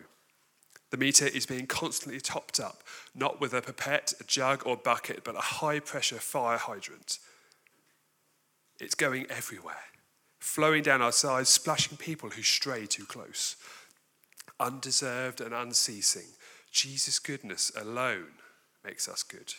The 0.90 0.98
meter 0.98 1.26
is 1.26 1.46
being 1.46 1.66
constantly 1.66 2.20
topped 2.20 2.60
up, 2.60 2.82
not 3.14 3.40
with 3.40 3.54
a 3.54 3.62
pipette, 3.62 4.12
a 4.20 4.24
jug, 4.24 4.66
or 4.66 4.76
bucket, 4.76 5.24
but 5.24 5.36
a 5.36 5.56
high 5.62 5.80
pressure 5.80 6.18
fire 6.18 6.58
hydrant. 6.58 7.18
It's 8.78 8.94
going 8.94 9.24
everywhere 9.30 9.86
flowing 10.38 10.82
down 10.82 11.00
our 11.00 11.12
sides, 11.12 11.48
splashing 11.48 11.96
people 11.96 12.28
who 12.28 12.42
stray 12.42 12.84
too 12.84 13.06
close. 13.06 13.56
Undeserved 14.58 15.40
and 15.40 15.54
unceasing, 15.54 16.28
Jesus' 16.70 17.18
goodness 17.18 17.72
alone 17.74 18.32
makes 18.84 19.08
us 19.08 19.22
good. 19.22 19.54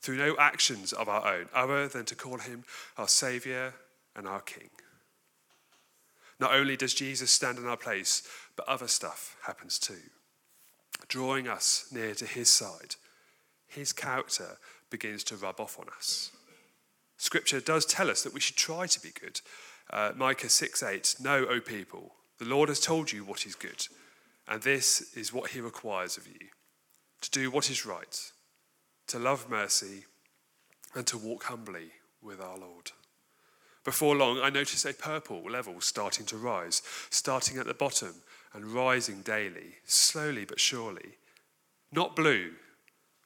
Through 0.00 0.16
no 0.18 0.36
actions 0.38 0.92
of 0.92 1.08
our 1.08 1.26
own, 1.26 1.46
other 1.54 1.88
than 1.88 2.04
to 2.06 2.14
call 2.14 2.38
him 2.38 2.64
our 2.98 3.08
Saviour 3.08 3.74
and 4.14 4.26
our 4.26 4.40
King. 4.40 4.70
Not 6.40 6.52
only 6.52 6.76
does 6.76 6.94
Jesus 6.94 7.30
stand 7.30 7.58
in 7.58 7.66
our 7.66 7.76
place, 7.76 8.22
but 8.56 8.68
other 8.68 8.88
stuff 8.88 9.36
happens 9.46 9.78
too. 9.78 10.10
Drawing 11.08 11.48
us 11.48 11.86
near 11.92 12.14
to 12.14 12.26
his 12.26 12.48
side, 12.48 12.96
his 13.66 13.92
character 13.92 14.58
begins 14.90 15.24
to 15.24 15.36
rub 15.36 15.60
off 15.60 15.78
on 15.78 15.86
us. 15.96 16.30
Scripture 17.16 17.60
does 17.60 17.86
tell 17.86 18.10
us 18.10 18.22
that 18.22 18.34
we 18.34 18.40
should 18.40 18.56
try 18.56 18.86
to 18.86 19.00
be 19.00 19.10
good, 19.18 19.40
uh, 19.90 20.12
Micah 20.16 20.48
6 20.48 20.82
8, 20.82 21.16
Know, 21.20 21.46
O 21.46 21.60
people, 21.60 22.12
the 22.38 22.44
Lord 22.44 22.68
has 22.68 22.80
told 22.80 23.12
you 23.12 23.24
what 23.24 23.46
is 23.46 23.54
good, 23.54 23.86
and 24.48 24.62
this 24.62 25.14
is 25.14 25.32
what 25.32 25.50
he 25.50 25.60
requires 25.60 26.16
of 26.16 26.26
you 26.26 26.48
to 27.24 27.30
do 27.30 27.50
what 27.50 27.70
is 27.70 27.86
right, 27.86 28.30
to 29.06 29.18
love 29.18 29.48
mercy, 29.48 30.04
and 30.94 31.06
to 31.06 31.16
walk 31.16 31.44
humbly 31.44 31.90
with 32.20 32.38
our 32.40 32.58
Lord. 32.58 32.92
Before 33.82 34.14
long, 34.14 34.40
I 34.40 34.50
noticed 34.50 34.84
a 34.84 34.92
purple 34.92 35.42
level 35.50 35.80
starting 35.80 36.26
to 36.26 36.36
rise, 36.36 36.82
starting 37.10 37.58
at 37.58 37.66
the 37.66 37.74
bottom 37.74 38.14
and 38.52 38.66
rising 38.66 39.22
daily, 39.22 39.76
slowly 39.84 40.44
but 40.44 40.60
surely. 40.60 41.16
Not 41.90 42.14
blue, 42.14 42.52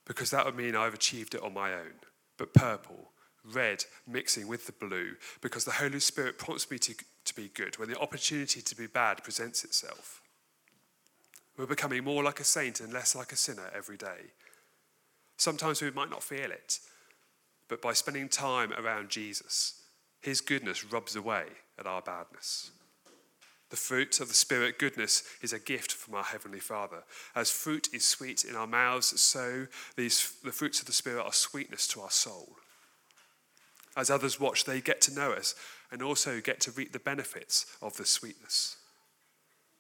because 0.07 0.31
that 0.31 0.45
would 0.47 0.57
mean 0.57 0.77
I've 0.77 0.95
achieved 0.95 1.35
it 1.35 1.43
on 1.43 1.53
my 1.53 1.73
own, 1.73 1.95
but 2.37 2.55
purple, 2.55 3.11
red 3.45 3.85
mixing 4.07 4.47
with 4.47 4.67
the 4.67 4.73
blue, 4.73 5.17
because 5.41 5.65
the 5.65 5.73
Holy 5.73 6.01
Spirit 6.01 6.39
prompts 6.39 6.71
me 6.71 6.79
to, 6.79 6.95
to 7.25 7.35
be 7.35 7.51
good 7.53 7.79
when 7.79 7.91
the 7.91 7.99
opportunity 7.99 8.61
to 8.61 8.77
be 8.77 8.87
bad 8.87 9.25
presents 9.25 9.65
itself. 9.65 10.23
We're 11.59 11.67
becoming 11.67 12.05
more 12.05 12.23
like 12.23 12.39
a 12.39 12.45
saint 12.45 12.79
and 12.81 12.93
less 12.93 13.17
like 13.17 13.33
a 13.33 13.37
sinner 13.37 13.69
every 13.75 13.97
day. 13.97 14.31
Sometimes 15.37 15.83
we 15.83 15.91
might 15.91 16.09
not 16.09 16.23
feel 16.23 16.53
it, 16.53 16.79
but 17.69 17.83
by 17.83 17.93
spending 17.93 18.29
time 18.29 18.73
around 18.73 19.11
Jesus, 19.11 19.83
his 20.21 20.41
goodness 20.41 20.85
rubs 20.85 21.17
away 21.17 21.47
at 21.77 21.87
our 21.87 22.01
badness. 22.01 22.71
The 23.71 23.77
fruit 23.77 24.21
of 24.21 24.29
the 24.29 24.35
Spirit, 24.35 24.79
goodness, 24.79 25.25
is 25.43 25.53
a 25.53 25.59
gift 25.59 25.93
from 25.93 26.15
our 26.15 26.23
Heavenly 26.23 26.61
Father. 26.61 27.03
As 27.35 27.51
fruit 27.51 27.89
is 27.93 28.07
sweet 28.07 28.45
in 28.45 28.55
our 28.57 28.67
mouths, 28.67 29.21
so 29.21 29.67
these, 29.97 30.37
the 30.43 30.53
fruits 30.53 30.81
of 30.81 30.87
the 30.87 30.93
Spirit 30.93 31.25
are 31.25 31.33
sweetness 31.33 31.87
to 31.89 32.01
our 32.01 32.11
soul. 32.11 32.57
As 33.97 34.11
others 34.11 34.41
watch, 34.41 34.65
they 34.65 34.81
get 34.81 35.01
to 35.03 35.15
know 35.15 35.33
us 35.33 35.55
and 35.91 36.03
also 36.03 36.41
get 36.41 36.61
to 36.61 36.71
reap 36.71 36.93
the 36.93 36.99
benefits 36.99 37.67
of 37.83 37.97
the 37.97 38.07
sweetness. 38.07 38.78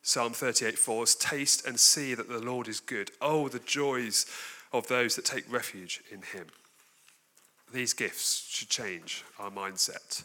Psalm 0.08 0.32
38 0.32 0.78
4 0.78 1.04
Taste 1.04 1.66
and 1.66 1.78
see 1.78 2.14
that 2.14 2.30
the 2.30 2.38
Lord 2.38 2.66
is 2.66 2.80
good. 2.80 3.10
Oh, 3.20 3.46
the 3.48 3.58
joys 3.58 4.24
of 4.72 4.88
those 4.88 5.16
that 5.16 5.26
take 5.26 5.52
refuge 5.52 6.00
in 6.10 6.22
him. 6.22 6.46
These 7.74 7.92
gifts 7.92 8.48
should 8.48 8.70
change 8.70 9.22
our 9.38 9.50
mindset. 9.50 10.24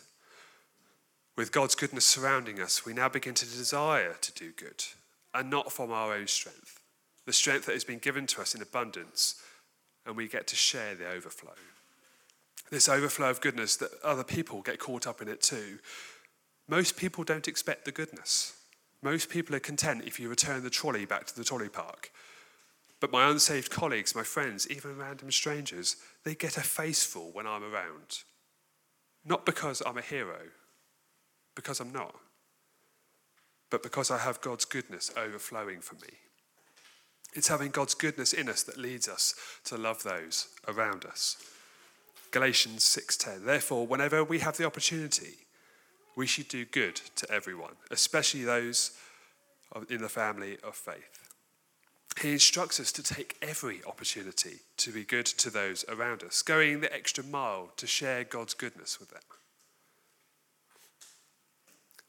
With 1.35 1.51
God's 1.51 1.75
goodness 1.75 2.05
surrounding 2.05 2.61
us, 2.61 2.85
we 2.85 2.93
now 2.93 3.09
begin 3.09 3.33
to 3.33 3.45
desire 3.45 4.15
to 4.21 4.31
do 4.31 4.53
good, 4.53 4.85
and 5.33 5.49
not 5.49 5.69
from 5.69 5.91
our 5.91 6.13
own 6.13 6.27
strength. 6.27 6.79
The 7.25 7.33
strength 7.33 7.65
that 7.65 7.73
has 7.73 7.83
been 7.83 7.99
given 7.99 8.25
to 8.27 8.41
us 8.41 8.55
in 8.55 8.61
abundance, 8.61 9.35
and 10.05 10.15
we 10.15 10.29
get 10.29 10.47
to 10.47 10.55
share 10.55 10.95
the 10.95 11.09
overflow. 11.09 11.55
This 12.71 12.87
overflow 12.87 13.31
of 13.31 13.41
goodness 13.41 13.75
that 13.75 13.91
other 14.01 14.23
people 14.23 14.61
get 14.61 14.79
caught 14.79 15.05
up 15.05 15.21
in 15.21 15.27
it 15.27 15.41
too. 15.41 15.79
Most 16.69 16.95
people 16.95 17.25
don't 17.25 17.49
expect 17.49 17.83
the 17.83 17.91
goodness. 17.91 18.53
Most 19.03 19.29
people 19.29 19.53
are 19.53 19.59
content 19.59 20.05
if 20.05 20.17
you 20.17 20.29
return 20.29 20.63
the 20.63 20.69
trolley 20.69 21.05
back 21.05 21.25
to 21.27 21.35
the 21.35 21.43
trolley 21.43 21.67
park. 21.67 22.11
But 23.01 23.11
my 23.11 23.29
unsaved 23.29 23.69
colleagues, 23.69 24.15
my 24.15 24.23
friends, 24.23 24.65
even 24.71 24.97
random 24.97 25.29
strangers, 25.29 25.97
they 26.23 26.35
get 26.35 26.55
a 26.55 26.61
faceful 26.61 27.29
when 27.33 27.45
I'm 27.45 27.63
around. 27.63 28.23
Not 29.25 29.45
because 29.45 29.81
I'm 29.85 29.97
a 29.97 30.01
hero, 30.01 30.39
because 31.53 31.81
I'm 31.81 31.91
not, 31.91 32.15
but 33.69 33.83
because 33.83 34.09
I 34.09 34.19
have 34.19 34.39
God's 34.39 34.63
goodness 34.63 35.11
overflowing 35.17 35.81
for 35.81 35.95
me. 35.95 36.13
It's 37.33 37.49
having 37.49 37.71
God's 37.71 37.95
goodness 37.95 38.31
in 38.31 38.47
us 38.47 38.63
that 38.63 38.77
leads 38.77 39.09
us 39.09 39.33
to 39.65 39.77
love 39.77 40.03
those 40.03 40.47
around 40.67 41.03
us. 41.03 41.35
Galatians 42.31 42.83
6:10. 42.83 43.45
Therefore, 43.45 43.85
whenever 43.85 44.23
we 44.23 44.39
have 44.39 44.55
the 44.55 44.65
opportunity, 44.65 45.42
we 46.15 46.27
should 46.27 46.47
do 46.47 46.65
good 46.65 46.95
to 47.15 47.31
everyone, 47.31 47.73
especially 47.91 48.43
those 48.43 48.91
in 49.89 50.01
the 50.01 50.09
family 50.09 50.57
of 50.63 50.75
faith. 50.75 51.19
He 52.21 52.33
instructs 52.33 52.79
us 52.79 52.91
to 52.91 53.03
take 53.03 53.37
every 53.41 53.81
opportunity 53.87 54.57
to 54.77 54.91
be 54.91 55.03
good 55.03 55.25
to 55.25 55.49
those 55.49 55.83
around 55.89 56.23
us, 56.23 56.41
going 56.43 56.81
the 56.81 56.93
extra 56.93 57.23
mile 57.23 57.71
to 57.77 57.87
share 57.87 58.23
God's 58.23 58.53
goodness 58.53 58.99
with 58.99 59.09
them. 59.09 59.21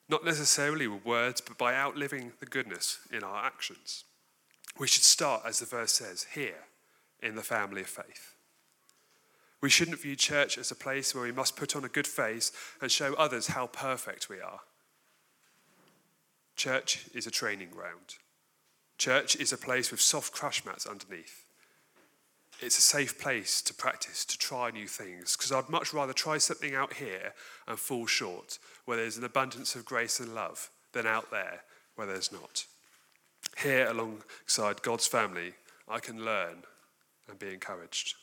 Not 0.08 0.24
necessarily 0.24 0.86
with 0.86 1.06
words, 1.06 1.40
but 1.40 1.56
by 1.56 1.74
outliving 1.74 2.32
the 2.38 2.46
goodness 2.46 2.98
in 3.10 3.24
our 3.24 3.44
actions. 3.44 4.04
We 4.78 4.86
should 4.86 5.04
start, 5.04 5.42
as 5.46 5.60
the 5.60 5.66
verse 5.66 5.92
says, 5.92 6.26
here 6.34 6.64
in 7.22 7.36
the 7.36 7.42
family 7.42 7.80
of 7.80 7.86
faith. 7.86 8.33
We 9.64 9.70
shouldn't 9.70 10.00
view 10.00 10.14
church 10.14 10.58
as 10.58 10.70
a 10.70 10.74
place 10.74 11.14
where 11.14 11.24
we 11.24 11.32
must 11.32 11.56
put 11.56 11.74
on 11.74 11.86
a 11.86 11.88
good 11.88 12.06
face 12.06 12.52
and 12.82 12.90
show 12.92 13.14
others 13.14 13.46
how 13.46 13.68
perfect 13.68 14.28
we 14.28 14.38
are. 14.38 14.60
Church 16.54 17.06
is 17.14 17.26
a 17.26 17.30
training 17.30 17.70
ground. 17.70 18.16
Church 18.98 19.36
is 19.36 19.54
a 19.54 19.56
place 19.56 19.90
with 19.90 20.02
soft 20.02 20.34
crash 20.34 20.66
mats 20.66 20.84
underneath. 20.84 21.46
It's 22.60 22.76
a 22.76 22.82
safe 22.82 23.18
place 23.18 23.62
to 23.62 23.72
practice, 23.72 24.26
to 24.26 24.36
try 24.36 24.70
new 24.70 24.86
things, 24.86 25.34
because 25.34 25.50
I'd 25.50 25.70
much 25.70 25.94
rather 25.94 26.12
try 26.12 26.36
something 26.36 26.74
out 26.74 26.92
here 26.92 27.32
and 27.66 27.78
fall 27.78 28.04
short, 28.04 28.58
where 28.84 28.98
there's 28.98 29.16
an 29.16 29.24
abundance 29.24 29.74
of 29.74 29.86
grace 29.86 30.20
and 30.20 30.34
love, 30.34 30.68
than 30.92 31.06
out 31.06 31.30
there 31.30 31.62
where 31.94 32.06
there's 32.06 32.30
not. 32.30 32.66
Here, 33.56 33.88
alongside 33.88 34.82
God's 34.82 35.06
family, 35.06 35.54
I 35.88 36.00
can 36.00 36.22
learn 36.22 36.64
and 37.30 37.38
be 37.38 37.54
encouraged. 37.54 38.16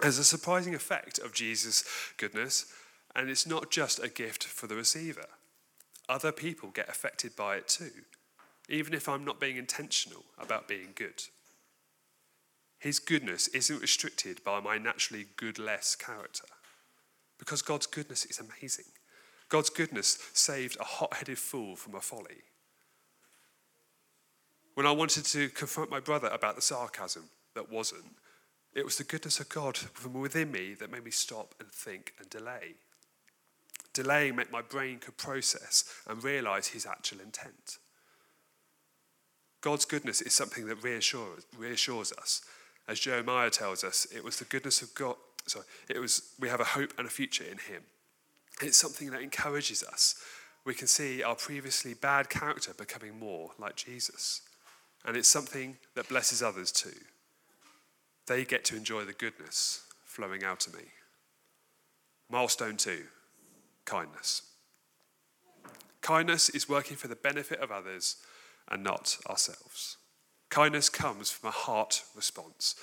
There's 0.00 0.18
a 0.18 0.24
surprising 0.24 0.74
effect 0.74 1.18
of 1.18 1.32
Jesus' 1.32 1.84
goodness, 2.16 2.66
and 3.14 3.30
it's 3.30 3.46
not 3.46 3.70
just 3.70 4.02
a 4.02 4.08
gift 4.08 4.44
for 4.44 4.66
the 4.66 4.74
receiver. 4.74 5.26
Other 6.08 6.32
people 6.32 6.70
get 6.70 6.88
affected 6.88 7.36
by 7.36 7.56
it 7.56 7.68
too 7.68 8.04
even 8.68 8.94
if 8.94 9.08
I'm 9.08 9.24
not 9.24 9.40
being 9.40 9.56
intentional 9.56 10.24
about 10.38 10.68
being 10.68 10.88
good. 10.94 11.22
His 12.78 12.98
goodness 12.98 13.48
isn't 13.48 13.80
restricted 13.80 14.42
by 14.44 14.60
my 14.60 14.78
naturally 14.78 15.26
good 15.36 15.58
less 15.58 15.96
character 15.96 16.44
because 17.38 17.62
God's 17.62 17.86
goodness 17.86 18.24
is 18.24 18.40
amazing. 18.40 18.86
God's 19.48 19.70
goodness 19.70 20.18
saved 20.32 20.76
a 20.80 20.84
hot 20.84 21.14
headed 21.14 21.38
fool 21.38 21.76
from 21.76 21.94
a 21.94 22.00
folly. 22.00 22.42
When 24.74 24.86
I 24.86 24.92
wanted 24.92 25.24
to 25.26 25.48
confront 25.50 25.90
my 25.90 26.00
brother 26.00 26.28
about 26.28 26.56
the 26.56 26.62
sarcasm 26.62 27.24
that 27.54 27.70
wasn't, 27.70 28.04
it 28.74 28.84
was 28.84 28.98
the 28.98 29.04
goodness 29.04 29.38
of 29.40 29.48
God 29.48 29.76
from 29.76 30.14
within 30.14 30.50
me 30.50 30.74
that 30.74 30.90
made 30.90 31.04
me 31.04 31.10
stop 31.10 31.54
and 31.60 31.70
think 31.70 32.12
and 32.18 32.28
delay. 32.28 32.74
Delaying 33.92 34.34
meant 34.34 34.50
my 34.50 34.62
brain 34.62 34.98
could 34.98 35.16
process 35.16 35.84
and 36.08 36.24
realize 36.24 36.68
his 36.68 36.84
actual 36.84 37.20
intent. 37.20 37.78
God's 39.60 39.84
goodness 39.84 40.20
is 40.20 40.34
something 40.34 40.66
that 40.66 40.82
reassures, 40.82 41.46
reassures 41.56 42.12
us. 42.12 42.42
As 42.88 43.00
Jeremiah 43.00 43.50
tells 43.50 43.84
us, 43.84 44.06
it 44.14 44.22
was 44.22 44.38
the 44.38 44.44
goodness 44.44 44.82
of 44.82 44.94
God, 44.94 45.16
sorry, 45.46 45.64
it 45.88 45.98
was, 45.98 46.34
we 46.40 46.48
have 46.48 46.60
a 46.60 46.64
hope 46.64 46.92
and 46.98 47.06
a 47.06 47.10
future 47.10 47.44
in 47.44 47.58
Him. 47.58 47.82
It's 48.60 48.76
something 48.76 49.10
that 49.10 49.22
encourages 49.22 49.82
us. 49.82 50.16
We 50.66 50.74
can 50.74 50.86
see 50.86 51.22
our 51.22 51.34
previously 51.34 51.94
bad 51.94 52.28
character 52.28 52.72
becoming 52.76 53.18
more 53.18 53.52
like 53.58 53.76
Jesus. 53.76 54.42
And 55.04 55.16
it's 55.16 55.28
something 55.28 55.76
that 55.94 56.08
blesses 56.08 56.42
others 56.42 56.72
too. 56.72 56.98
They 58.26 58.44
get 58.44 58.64
to 58.66 58.76
enjoy 58.76 59.04
the 59.04 59.12
goodness 59.12 59.82
flowing 60.04 60.44
out 60.44 60.66
of 60.66 60.74
me. 60.74 60.84
Milestone 62.30 62.76
two 62.76 63.04
kindness. 63.84 64.42
Kindness 66.00 66.48
is 66.48 66.68
working 66.68 66.96
for 66.96 67.08
the 67.08 67.16
benefit 67.16 67.60
of 67.60 67.70
others 67.70 68.16
and 68.68 68.82
not 68.82 69.18
ourselves. 69.28 69.96
Kindness 70.48 70.88
comes 70.88 71.30
from 71.30 71.48
a 71.48 71.52
heart 71.52 72.02
response. 72.14 72.76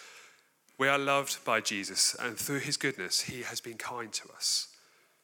We 0.78 0.88
are 0.88 0.98
loved 0.98 1.44
by 1.46 1.62
Jesus, 1.62 2.16
and 2.20 2.38
through 2.38 2.60
his 2.60 2.78
goodness, 2.78 3.22
he 3.22 3.44
has 3.44 3.62
been 3.62 3.78
kind 3.78 4.12
to 4.14 4.30
us. 4.36 4.68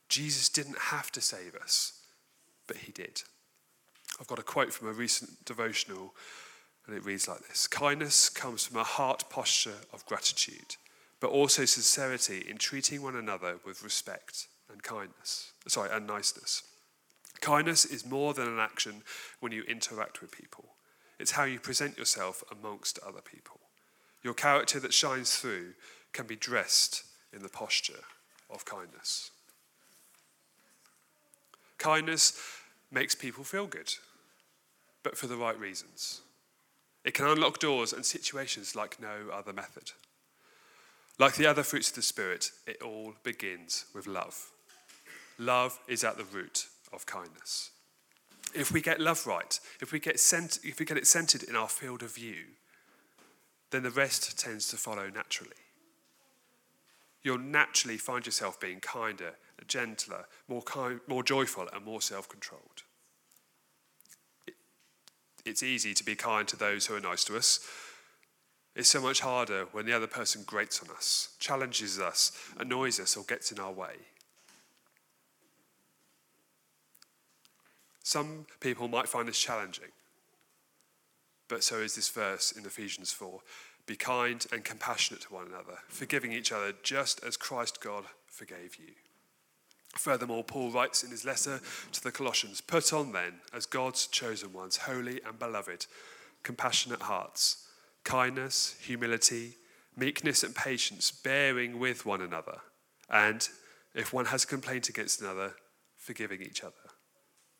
Jesus 0.09 0.49
didn't 0.49 0.77
have 0.77 1.11
to 1.13 1.21
save 1.21 1.55
us, 1.55 1.93
but 2.67 2.77
he 2.77 2.91
did. 2.91 3.23
I've 4.19 4.27
got 4.27 4.39
a 4.39 4.43
quote 4.43 4.71
from 4.71 4.87
a 4.87 4.93
recent 4.93 5.45
devotional, 5.45 6.13
and 6.87 6.95
it 6.95 7.05
reads 7.05 7.27
like 7.27 7.45
this 7.47 7.67
Kindness 7.67 8.29
comes 8.29 8.65
from 8.65 8.77
a 8.77 8.83
heart 8.83 9.25
posture 9.29 9.75
of 9.93 10.05
gratitude, 10.05 10.75
but 11.19 11.29
also 11.29 11.65
sincerity 11.65 12.45
in 12.49 12.57
treating 12.57 13.01
one 13.01 13.15
another 13.15 13.57
with 13.65 13.83
respect 13.83 14.47
and 14.71 14.81
kindness, 14.81 15.51
sorry, 15.67 15.89
and 15.91 16.07
niceness. 16.07 16.63
Kindness 17.41 17.85
is 17.85 18.05
more 18.05 18.33
than 18.33 18.47
an 18.47 18.59
action 18.59 19.03
when 19.39 19.51
you 19.51 19.63
interact 19.63 20.21
with 20.21 20.31
people, 20.31 20.69
it's 21.19 21.31
how 21.31 21.43
you 21.43 21.59
present 21.59 21.97
yourself 21.97 22.43
amongst 22.51 22.99
other 23.05 23.21
people. 23.21 23.59
Your 24.23 24.33
character 24.33 24.79
that 24.79 24.93
shines 24.93 25.35
through 25.35 25.73
can 26.13 26.25
be 26.27 26.35
dressed 26.35 27.03
in 27.33 27.43
the 27.43 27.49
posture 27.49 28.03
of 28.49 28.65
kindness. 28.65 29.31
Kindness 31.77 32.39
makes 32.91 33.13
people 33.13 33.43
feel 33.43 33.67
good, 33.67 33.93
but 35.03 35.17
for 35.17 35.27
the 35.27 35.37
right 35.37 35.59
reasons. 35.59 36.21
It 37.07 37.13
can 37.13 37.25
unlock 37.25 37.59
doors 37.59 37.93
and 37.93 38.05
situations 38.05 38.75
like 38.75 38.99
no 38.99 39.31
other 39.33 39.53
method. 39.53 39.91
Like 41.17 41.35
the 41.35 41.45
other 41.45 41.63
fruits 41.63 41.87
of 41.87 41.95
the 41.95 42.01
Spirit, 42.01 42.51
it 42.67 42.81
all 42.81 43.13
begins 43.23 43.85
with 43.95 44.07
love. 44.07 44.51
Love 45.39 45.79
is 45.87 46.03
at 46.03 46.17
the 46.17 46.25
root 46.25 46.67
of 46.91 47.05
kindness. 47.05 47.71
If 48.53 48.73
we 48.73 48.81
get 48.81 48.99
love 48.99 49.25
right, 49.25 49.57
if 49.79 49.93
we 49.93 49.99
get, 49.99 50.19
cent- 50.19 50.59
if 50.65 50.79
we 50.79 50.85
get 50.85 50.97
it 50.97 51.07
centered 51.07 51.43
in 51.43 51.55
our 51.55 51.69
field 51.69 52.03
of 52.03 52.13
view, 52.13 52.43
then 53.71 53.83
the 53.83 53.89
rest 53.89 54.37
tends 54.37 54.67
to 54.67 54.75
follow 54.75 55.09
naturally. 55.09 55.63
You'll 57.23 57.37
naturally 57.37 57.97
find 57.97 58.25
yourself 58.25 58.59
being 58.59 58.81
kinder, 58.81 59.35
gentler, 59.65 60.25
more, 60.49 60.63
more 61.07 61.23
joyful, 61.23 61.69
and 61.73 61.85
more 61.85 62.01
self 62.01 62.27
controlled. 62.27 62.83
It's 65.47 65.63
easy 65.63 65.93
to 65.93 66.03
be 66.03 66.15
kind 66.15 66.45
to 66.49 66.57
those 66.57 66.85
who 66.85 66.95
are 66.95 66.99
nice 66.99 67.23
to 67.25 67.37
us. 67.37 67.61
It's 68.75 68.89
so 68.89 69.01
much 69.01 69.21
harder 69.21 69.65
when 69.71 69.85
the 69.85 69.93
other 69.93 70.05
person 70.05 70.43
grates 70.45 70.83
on 70.83 70.93
us, 70.93 71.29
challenges 71.39 71.99
us, 71.99 72.31
annoys 72.59 72.99
us, 72.99 73.15
or 73.15 73.23
gets 73.23 73.51
in 73.51 73.59
our 73.59 73.71
way. 73.71 73.95
Some 78.03 78.45
people 78.59 78.87
might 78.87 79.07
find 79.07 79.27
this 79.27 79.39
challenging, 79.39 79.91
but 81.47 81.63
so 81.63 81.77
is 81.77 81.95
this 81.95 82.09
verse 82.09 82.51
in 82.51 82.65
Ephesians 82.65 83.11
4. 83.13 83.39
Be 83.85 83.95
kind 83.95 84.45
and 84.51 84.65
compassionate 84.65 85.21
to 85.23 85.33
one 85.33 85.47
another, 85.47 85.79
forgiving 85.87 86.33
each 86.33 86.51
other 86.51 86.73
just 86.83 87.23
as 87.23 87.37
Christ 87.37 87.81
God 87.81 88.03
forgave 88.27 88.75
you. 88.75 88.93
Furthermore, 89.95 90.43
Paul 90.43 90.71
writes 90.71 91.03
in 91.03 91.11
his 91.11 91.25
letter 91.25 91.59
to 91.91 92.03
the 92.03 92.11
Colossians 92.11 92.61
Put 92.61 92.93
on 92.93 93.13
then, 93.13 93.35
as 93.53 93.65
God's 93.65 94.07
chosen 94.07 94.53
ones, 94.53 94.77
holy 94.77 95.21
and 95.25 95.39
beloved, 95.39 95.85
compassionate 96.43 97.03
hearts, 97.03 97.67
kindness, 98.03 98.75
humility, 98.81 99.55
meekness, 99.95 100.43
and 100.43 100.55
patience, 100.55 101.11
bearing 101.11 101.79
with 101.79 102.05
one 102.05 102.21
another. 102.21 102.59
And 103.09 103.47
if 103.95 104.13
one 104.13 104.25
has 104.25 104.43
a 104.43 104.47
complaint 104.47 104.89
against 104.89 105.21
another, 105.21 105.55
forgiving 105.95 106.41
each 106.41 106.63
other. 106.63 106.73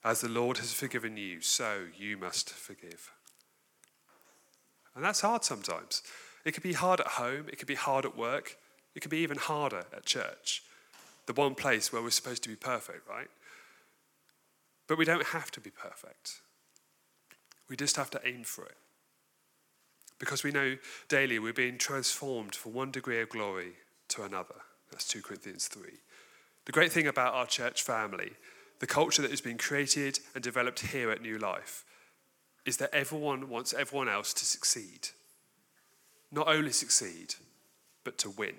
As 0.03 0.21
the 0.21 0.29
Lord 0.29 0.57
has 0.59 0.71
forgiven 0.71 1.17
you, 1.17 1.41
so 1.41 1.85
you 1.97 2.15
must 2.15 2.51
forgive. 2.51 3.11
And 4.95 5.03
that's 5.03 5.21
hard 5.21 5.43
sometimes. 5.43 6.01
It 6.45 6.53
could 6.53 6.63
be 6.63 6.73
hard 6.73 6.99
at 6.99 7.07
home, 7.07 7.47
it 7.49 7.57
could 7.57 7.67
be 7.67 7.75
hard 7.75 8.05
at 8.05 8.15
work, 8.15 8.57
it 8.95 9.01
could 9.01 9.11
be 9.11 9.17
even 9.17 9.37
harder 9.37 9.85
at 9.93 10.05
church, 10.05 10.63
the 11.27 11.33
one 11.33 11.53
place 11.53 11.93
where 11.93 12.01
we're 12.01 12.09
supposed 12.09 12.43
to 12.43 12.49
be 12.49 12.55
perfect, 12.55 13.07
right? 13.07 13.29
But 14.87 14.97
we 14.97 15.05
don't 15.05 15.27
have 15.27 15.51
to 15.51 15.61
be 15.61 15.69
perfect. 15.69 16.41
We 17.69 17.75
just 17.75 17.97
have 17.97 18.09
to 18.11 18.21
aim 18.25 18.43
for 18.43 18.65
it. 18.65 18.77
Because 20.19 20.43
we 20.43 20.51
know 20.51 20.77
daily 21.09 21.37
we're 21.37 21.53
being 21.53 21.77
transformed 21.77 22.55
from 22.55 22.73
one 22.73 22.91
degree 22.91 23.21
of 23.21 23.29
glory 23.29 23.73
to 24.09 24.23
another. 24.23 24.55
That's 24.89 25.07
2 25.07 25.21
Corinthians 25.21 25.67
3. 25.67 25.83
The 26.65 26.71
great 26.71 26.91
thing 26.91 27.07
about 27.07 27.33
our 27.33 27.45
church 27.45 27.83
family, 27.83 28.31
the 28.79 28.87
culture 28.87 29.21
that 29.21 29.31
has 29.31 29.41
been 29.41 29.57
created 29.57 30.19
and 30.33 30.43
developed 30.43 30.87
here 30.87 31.11
at 31.11 31.21
New 31.21 31.37
Life, 31.37 31.83
is 32.65 32.77
that 32.77 32.93
everyone 32.93 33.49
wants 33.49 33.73
everyone 33.73 34.09
else 34.09 34.33
to 34.33 34.45
succeed. 34.45 35.09
Not 36.31 36.47
only 36.47 36.71
succeed, 36.71 37.35
but 38.03 38.17
to 38.19 38.29
win. 38.29 38.55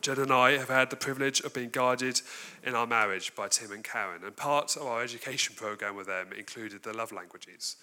Jen 0.00 0.18
and 0.18 0.32
I 0.32 0.52
have 0.58 0.68
had 0.68 0.90
the 0.90 0.96
privilege 0.96 1.40
of 1.40 1.54
being 1.54 1.70
guided 1.70 2.20
in 2.64 2.74
our 2.74 2.86
marriage 2.86 3.34
by 3.34 3.48
Tim 3.48 3.72
and 3.72 3.84
Karen, 3.84 4.24
and 4.24 4.36
part 4.36 4.76
of 4.76 4.82
our 4.82 5.02
education 5.02 5.54
program 5.56 5.96
with 5.96 6.06
them 6.06 6.32
included 6.36 6.82
the 6.82 6.92
love 6.92 7.12
languages. 7.12 7.76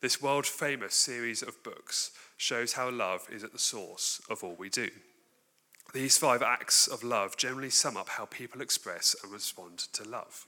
This 0.00 0.22
world 0.22 0.46
famous 0.46 0.94
series 0.94 1.42
of 1.42 1.62
books 1.62 2.12
shows 2.36 2.72
how 2.72 2.90
love 2.90 3.28
is 3.30 3.44
at 3.44 3.52
the 3.52 3.58
source 3.58 4.20
of 4.30 4.42
all 4.42 4.54
we 4.58 4.70
do. 4.70 4.88
These 5.92 6.18
five 6.18 6.42
acts 6.42 6.86
of 6.86 7.02
love 7.02 7.36
generally 7.36 7.70
sum 7.70 7.96
up 7.96 8.10
how 8.10 8.24
people 8.24 8.60
express 8.60 9.16
and 9.22 9.32
respond 9.32 9.78
to 9.92 10.08
love. 10.08 10.46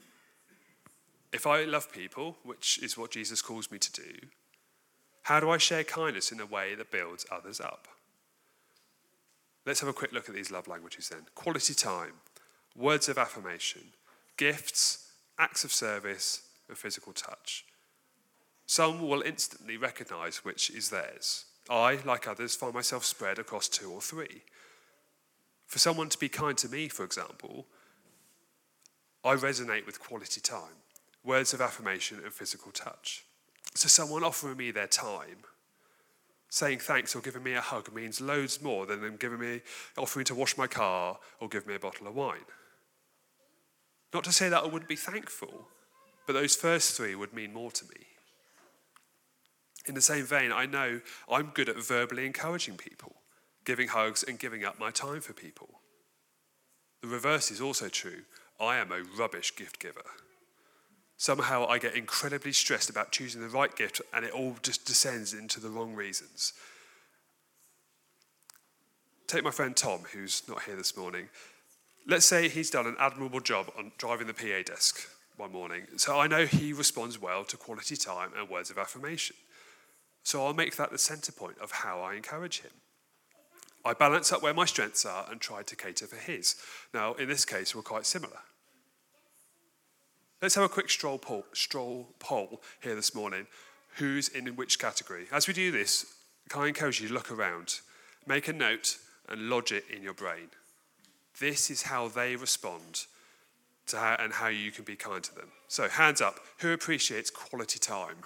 If 1.33 1.47
I 1.47 1.65
love 1.65 1.93
people, 1.93 2.37
which 2.45 2.79
is 2.83 2.97
what 2.97 3.11
Jesus 3.11 3.43
calls 3.43 3.71
me 3.71 3.79
to 3.79 3.93
do, 3.93 4.13
how 5.23 5.41
do 5.41 5.51
I 5.51 5.59
share 5.59 5.85
kindness 5.85 6.33
in 6.33 6.41
a 6.41 6.47
way 6.47 6.75
that 6.75 6.91
builds 6.91 7.27
others 7.31 7.61
up? 7.61 7.89
Let's 9.65 9.81
have 9.81 9.89
a 9.89 9.93
quick 9.93 10.13
look 10.13 10.29
at 10.29 10.35
these 10.35 10.51
love 10.51 10.69
languages 10.69 11.09
then 11.09 11.27
quality 11.35 11.75
time, 11.75 12.15
words 12.77 13.09
of 13.09 13.19
affirmation, 13.19 13.83
gifts, 14.37 15.11
acts 15.39 15.65
of 15.65 15.73
service, 15.73 16.43
and 16.69 16.77
physical 16.77 17.13
touch. 17.13 17.65
Some 18.67 19.07
will 19.07 19.23
instantly 19.23 19.77
recognize 19.77 20.45
which 20.45 20.71
is 20.71 20.91
theirs. 20.91 21.47
I, 21.69 21.99
like 22.05 22.27
others, 22.27 22.57
find 22.57 22.75
myself 22.75 23.05
spread 23.05 23.39
across 23.39 23.69
two 23.69 23.91
or 23.91 24.01
three. 24.01 24.43
For 25.67 25.79
someone 25.79 26.09
to 26.09 26.19
be 26.19 26.29
kind 26.29 26.57
to 26.59 26.69
me, 26.69 26.89
for 26.89 27.05
example, 27.05 27.67
I 29.25 29.35
resonate 29.37 29.87
with 29.87 30.01
quality 30.01 30.41
time 30.41 30.83
words 31.25 31.55
of 31.55 31.61
affirmation, 31.61 32.21
and 32.25 32.33
physical 32.33 32.73
touch. 32.73 33.25
So, 33.75 33.89
someone 33.89 34.25
offering 34.25 34.57
me 34.57 34.71
their 34.71 34.87
time, 34.87 35.45
saying 36.53 36.79
thanks 36.79 37.17
or 37.17 37.21
giving 37.23 37.43
me 37.43 37.55
a 37.55 37.63
hug 37.63 37.91
means 37.95 38.21
loads 38.21 38.61
more 38.61 38.85
than 38.85 39.01
them 39.01 39.17
giving 39.17 39.41
me, 39.41 39.63
offering 39.97 40.27
to 40.27 40.35
wash 40.35 40.59
my 40.59 40.67
car 40.67 41.19
or 41.41 41.49
give 41.49 41.67
me 41.67 41.75
a 41.75 41.79
bottle 41.79 42.07
of 42.07 42.15
wine. 42.15 42.45
Not 44.13 44.23
to 44.25 44.33
say 44.33 44.51
that 44.51 44.63
I 44.63 44.67
wouldn't 44.67 44.87
be 44.87 44.95
thankful, 44.95 45.69
but 46.27 46.35
those 46.35 46.55
first 46.55 46.95
three 46.95 47.15
would 47.15 47.33
mean 47.33 47.55
more 47.55 47.71
to 47.71 47.87
me. 47.87 48.07
In 49.87 49.95
the 49.95 50.03
same 50.03 50.27
vein, 50.27 50.53
I 50.53 50.67
know 50.67 51.01
I'm 51.27 51.53
good 51.55 51.71
at 51.71 51.83
verbally 51.83 52.27
encouraging 52.27 52.77
people, 52.77 53.17
giving 53.65 53.89
hugs 53.89 54.23
and 54.23 54.39
giving 54.39 54.63
up 54.63 54.79
my 54.79 54.91
time 54.91 55.23
for 55.23 55.33
people. 55.33 55.81
The 57.01 57.09
reverse 57.09 57.51
is 57.51 57.63
also 57.63 57.89
true. 57.89 58.25
I 58.61 58.77
am 58.77 58.93
a 58.93 59.03
rubbish 59.19 59.57
gift 59.57 59.81
giver 59.81 60.05
somehow 61.23 61.65
I 61.69 61.79
get 61.79 61.95
incredibly 61.95 62.51
stressed 62.53 62.91
about 62.91 63.13
choosing 63.13 63.43
the 63.43 63.49
right 63.49 63.73
gift 63.77 64.03
and 64.13 64.25
it 64.25 64.33
all 64.33 64.57
just 64.61 64.85
descends 64.85 65.33
into 65.33 65.61
the 65.61 65.69
wrong 65.69 65.95
reasons. 65.95 66.53
Take 69.29 69.45
my 69.45 69.53
friend 69.53 69.77
Tom, 69.77 70.01
who's 70.13 70.43
not 70.49 70.65
here 70.65 70.75
this 70.75 70.97
morning. 70.97 71.29
Let's 72.09 72.27
say 72.27 72.49
he's 72.49 72.71
done 72.71 72.89
an 72.89 72.97
admirable 72.99 73.39
job 73.39 73.71
on 73.79 73.93
driving 73.99 74.27
the 74.27 74.35
PA 74.35 74.65
desk 74.67 75.09
one 75.37 75.53
morning. 75.53 75.83
So 75.97 76.19
I 76.19 76.27
know 76.27 76.45
he 76.45 76.73
responds 76.73 77.21
well 77.21 77.45
to 77.45 77.57
quality 77.57 77.95
time 77.95 78.31
and 78.37 78.51
words 78.51 78.71
of 78.71 78.77
affirmation. 78.77 79.37
So 80.25 80.45
I'll 80.45 80.55
make 80.55 80.75
that 80.75 80.91
the 80.91 80.99
center 80.99 81.31
point 81.31 81.59
of 81.63 81.71
how 81.71 82.01
I 82.01 82.15
encourage 82.15 82.63
him. 82.63 82.73
I 83.85 83.93
balance 83.93 84.33
up 84.33 84.43
where 84.43 84.55
my 84.55 84.65
strengths 84.65 85.07
are 85.07 85.25
and 85.31 85.41
try 85.41 85.63
to 85.63 85.77
cater 85.77 86.09
for 86.09 86.17
his. 86.17 86.57
Now, 86.93 87.15
in 87.15 87.29
this 87.29 87.45
case, 87.45 87.77
we're 87.77 87.83
quite 87.83 88.07
similar. 88.07 88.39
Let's 90.43 90.57
have 90.57 90.65
a 90.65 90.69
quick 90.69 90.91
stroll 90.91 91.19
poll, 91.19 91.47
stroll 91.53 92.09
poll 92.19 92.61
here 92.83 92.97
this 92.97 93.15
morning. 93.15 93.47
Who's 93.99 94.27
in 94.27 94.49
which 94.57 94.81
category? 94.81 95.27
As 95.31 95.47
we 95.47 95.55
do 95.55 95.71
this, 95.71 96.17
can 96.49 96.63
I 96.63 96.67
encourage 96.67 97.01
you 97.01 97.07
to 97.07 97.15
look 97.15 97.31
around, 97.31 97.79
make 98.27 98.49
a 98.49 98.53
note, 98.53 98.99
and 99.29 99.49
lodge 99.49 99.71
it 99.71 99.85
in 99.89 100.03
your 100.03 100.15
brain. 100.15 100.49
This 101.39 101.71
is 101.71 101.83
how 101.83 102.09
they 102.09 102.35
respond 102.35 103.07
to 103.87 103.99
how, 103.99 104.17
and 104.19 104.33
how 104.33 104.49
you 104.49 104.73
can 104.73 104.83
be 104.83 104.97
kind 104.97 105.23
to 105.23 105.33
them. 105.33 105.49
So, 105.69 105.89
hands 105.89 106.21
up. 106.21 106.41
Who 106.59 106.73
appreciates 106.73 107.31
quality 107.31 107.79
time? 107.79 108.17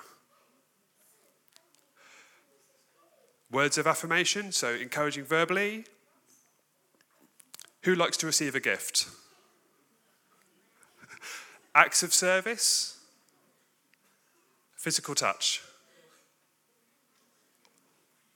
Words 3.51 3.77
of 3.77 3.87
affirmation, 3.87 4.53
so 4.53 4.71
encouraging 4.71 5.25
verbally. 5.25 5.85
Who 7.83 7.95
likes 7.95 8.17
to 8.19 8.27
receive 8.27 8.55
a 8.55 8.61
gift? 8.61 9.07
Acts 11.77 12.03
of 12.03 12.15
service, 12.15 12.99
physical 14.79 15.15
touch. 15.15 15.61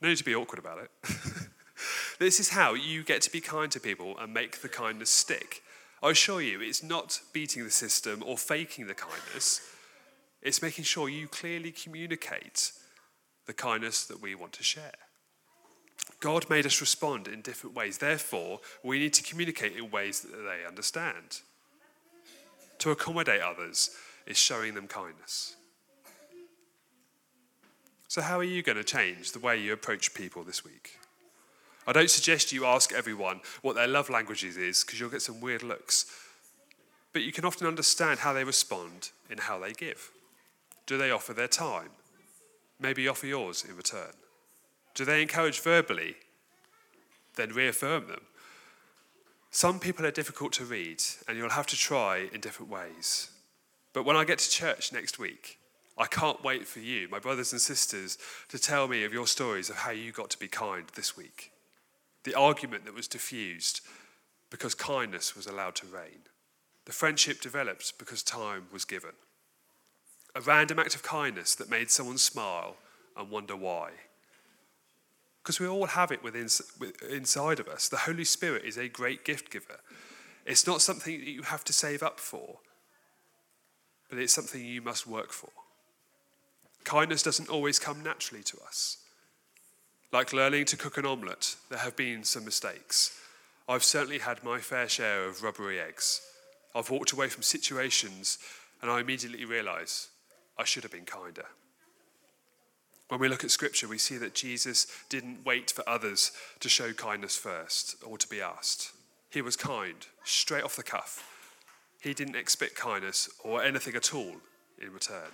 No 0.03 0.09
need 0.09 0.19
to 0.19 0.25
be 0.25 0.35
awkward 0.35 0.59
about 0.59 0.77
it. 0.77 0.91
this 2.19 2.39
is 2.39 2.51
how 2.51 2.75
you 2.75 3.03
get 3.03 3.23
to 3.23 3.33
be 3.33 3.41
kind 3.41 3.73
to 3.73 3.81
people 3.81 4.19
and 4.19 4.35
make 4.35 4.61
the 4.61 4.69
kindness 4.69 5.09
stick. 5.09 5.63
I 6.03 6.11
assure 6.11 6.43
you, 6.43 6.61
it's 6.61 6.83
not 6.83 7.19
beating 7.33 7.65
the 7.65 7.71
system 7.71 8.23
or 8.27 8.37
faking 8.37 8.89
the 8.89 8.95
kindness, 8.95 9.63
it's 10.43 10.61
making 10.61 10.85
sure 10.85 11.09
you 11.09 11.27
clearly 11.27 11.73
communicate 11.73 12.73
the 13.47 13.55
kindness 13.55 14.05
that 14.05 14.21
we 14.21 14.35
want 14.35 14.53
to 14.53 14.63
share. 14.63 14.99
God 16.21 16.51
made 16.51 16.67
us 16.67 16.83
respond 16.83 17.27
in 17.27 17.41
different 17.41 17.75
ways. 17.75 17.97
Therefore, 17.97 18.61
we 18.85 18.99
need 18.99 19.15
to 19.15 19.23
communicate 19.23 19.79
in 19.79 19.91
ways 19.91 20.21
that 20.21 20.37
they 20.37 20.67
understand 20.69 21.41
to 22.81 22.91
accommodate 22.91 23.41
others 23.41 23.91
is 24.27 24.37
showing 24.37 24.75
them 24.75 24.87
kindness. 24.87 25.57
So, 28.09 28.23
how 28.23 28.39
are 28.39 28.45
you 28.45 28.63
going 28.63 28.79
to 28.79 28.85
change 28.85 29.33
the 29.33 29.39
way 29.39 29.61
you 29.61 29.73
approach 29.73 30.15
people 30.15 30.43
this 30.43 30.65
week? 30.65 30.99
I 31.87 31.93
don't 31.93 32.11
suggest 32.11 32.53
you 32.53 32.67
ask 32.67 32.93
everyone 32.93 33.41
what 33.63 33.77
their 33.77 33.87
love 33.87 34.11
languages 34.11 34.57
is 34.57 34.85
because 34.85 34.99
you'll 34.99 35.11
get 35.11 35.23
some 35.23 35.41
weird 35.41 35.63
looks. 35.63 36.07
But 37.13 37.23
you 37.23 37.33
can 37.33 37.45
often 37.45 37.67
understand 37.67 38.21
how 38.21 38.33
they 38.33 38.45
respond 38.45 39.11
in 39.31 39.39
how 39.39 39.59
they 39.59 39.73
give. 39.73 40.11
Do 40.87 40.99
they 40.99 41.11
offer 41.11 41.33
their 41.33 41.49
time? 41.49 41.91
Maybe 42.81 43.09
offer 43.09 43.27
yours 43.27 43.65
in 43.69 43.77
return. 43.77 44.13
Do 44.95 45.05
they 45.05 45.23
encourage 45.23 45.61
verbally? 45.61 46.17
Then 47.37 47.51
reaffirm 47.51 48.09
them. 48.09 48.23
Some 49.51 49.81
people 49.81 50.07
are 50.07 50.13
difficult 50.13 50.53
to 50.55 50.65
read, 50.65 51.03
and 51.27 51.37
you'll 51.37 51.51
have 51.51 51.67
to 51.69 51.77
try 51.77 52.29
in 52.33 52.41
different 52.41 52.71
ways. 52.71 53.31
But 53.93 54.05
when 54.05 54.17
I 54.17 54.25
get 54.25 54.39
to 54.39 54.51
church 54.51 54.93
next 54.93 55.19
week, 55.19 55.59
I 55.99 56.07
can't 56.07 56.45
wait 56.45 56.67
for 56.67 56.79
you, 56.79 57.09
my 57.11 57.19
brothers 57.19 57.53
and 57.53 57.61
sisters, 57.61 58.17
to 58.49 58.59
tell 58.59 58.87
me 58.87 59.05
of 59.05 59.13
your 59.13 59.27
stories 59.27 59.69
of 59.69 59.77
how 59.77 59.91
you 59.91 60.13
got 60.13 60.31
to 60.31 60.39
be 60.39 60.49
kind 60.49 60.87
this 60.95 61.17
week. 61.17 61.51
The 62.25 62.35
argument 62.35 62.85
that 62.85 62.95
was 62.95 63.09
diffused 63.09 63.81
because 64.51 64.75
kindness 64.75 65.35
was 65.35 65.47
allowed 65.47 65.75
to 65.77 65.87
reign. 65.87 66.23
The 66.87 66.93
friendship 66.93 67.41
developed 67.41 67.99
because 67.99 68.23
time 68.23 68.67
was 68.73 68.85
given. 68.85 69.13
A 70.35 70.41
random 70.41 70.79
act 70.79 70.95
of 70.95 71.03
kindness 71.03 71.55
that 71.57 71.71
made 71.71 71.91
someone 71.91 72.19
smile 72.19 72.77
and 73.17 73.31
wonder 73.31 73.57
why. 73.57 73.91
Because 75.43 75.59
we 75.59 75.67
all 75.67 75.87
have 75.87 76.13
it 76.13 76.23
within, 76.23 76.49
inside 77.11 77.61
of 77.61 77.69
us. 77.69 77.89
The 77.89 77.97
Holy 77.99 78.25
Spirit 78.25 78.65
is 78.65 78.77
a 78.77 78.89
great 78.89 79.25
gift 79.25 79.51
giver. 79.51 79.81
It's 80.47 80.67
not 80.67 80.83
something 80.83 81.19
that 81.19 81.29
you 81.29 81.43
have 81.43 81.65
to 81.65 81.73
save 81.73 82.03
up 82.03 82.21
for, 82.21 82.59
but 84.09 84.19
it's 84.19 84.33
something 84.33 84.65
you 84.65 84.83
must 84.83 85.07
work 85.07 85.33
for. 85.33 85.51
Kindness 86.85 87.23
doesn't 87.23 87.49
always 87.49 87.79
come 87.79 88.03
naturally 88.03 88.43
to 88.45 88.59
us. 88.67 88.99
Like 90.13 90.33
learning 90.33 90.65
to 90.67 90.77
cook 90.77 90.99
an 90.99 91.07
omelette, 91.07 91.55
there 91.69 91.79
have 91.79 91.95
been 91.95 92.25
some 92.25 92.45
mistakes. 92.45 93.19
I've 93.69 93.85
certainly 93.85 94.19
had 94.19 94.43
my 94.43 94.59
fair 94.59 94.89
share 94.89 95.25
of 95.25 95.43
rubbery 95.43 95.79
eggs. 95.79 96.21
I've 96.75 96.91
walked 96.91 97.13
away 97.13 97.29
from 97.29 97.43
situations 97.43 98.39
and 98.83 98.91
I 98.91 99.01
immediately 99.01 99.45
realise 99.45 100.09
I 100.59 100.65
should 100.65 100.83
have 100.83 100.93
been 100.93 101.05
kinder. 101.05 101.47
When 103.11 103.19
we 103.19 103.29
look 103.29 103.43
at 103.43 103.51
Scripture, 103.51 103.89
we 103.89 103.99
see 103.99 104.19
that 104.19 104.37
Jesus 104.37 104.87
didn't 105.09 105.45
wait 105.45 105.73
for 105.73 105.87
others 105.89 106.31
to 106.61 106.69
show 106.69 106.93
kindness 106.93 107.37
first 107.37 107.97
or 108.07 108.17
to 108.17 108.29
be 108.29 108.41
asked. 108.41 108.93
He 109.31 109.43
was 109.43 109.57
kind, 109.57 110.07
straight 110.23 110.63
off 110.63 110.77
the 110.77 110.85
cuff. 110.85 111.27
He 112.01 112.15
didn't 112.15 112.37
expect 112.37 112.77
kindness 112.77 113.29
or 113.43 113.65
anything 113.65 113.97
at 113.97 114.15
all 114.15 114.37
in 114.81 114.93
return. 114.93 115.33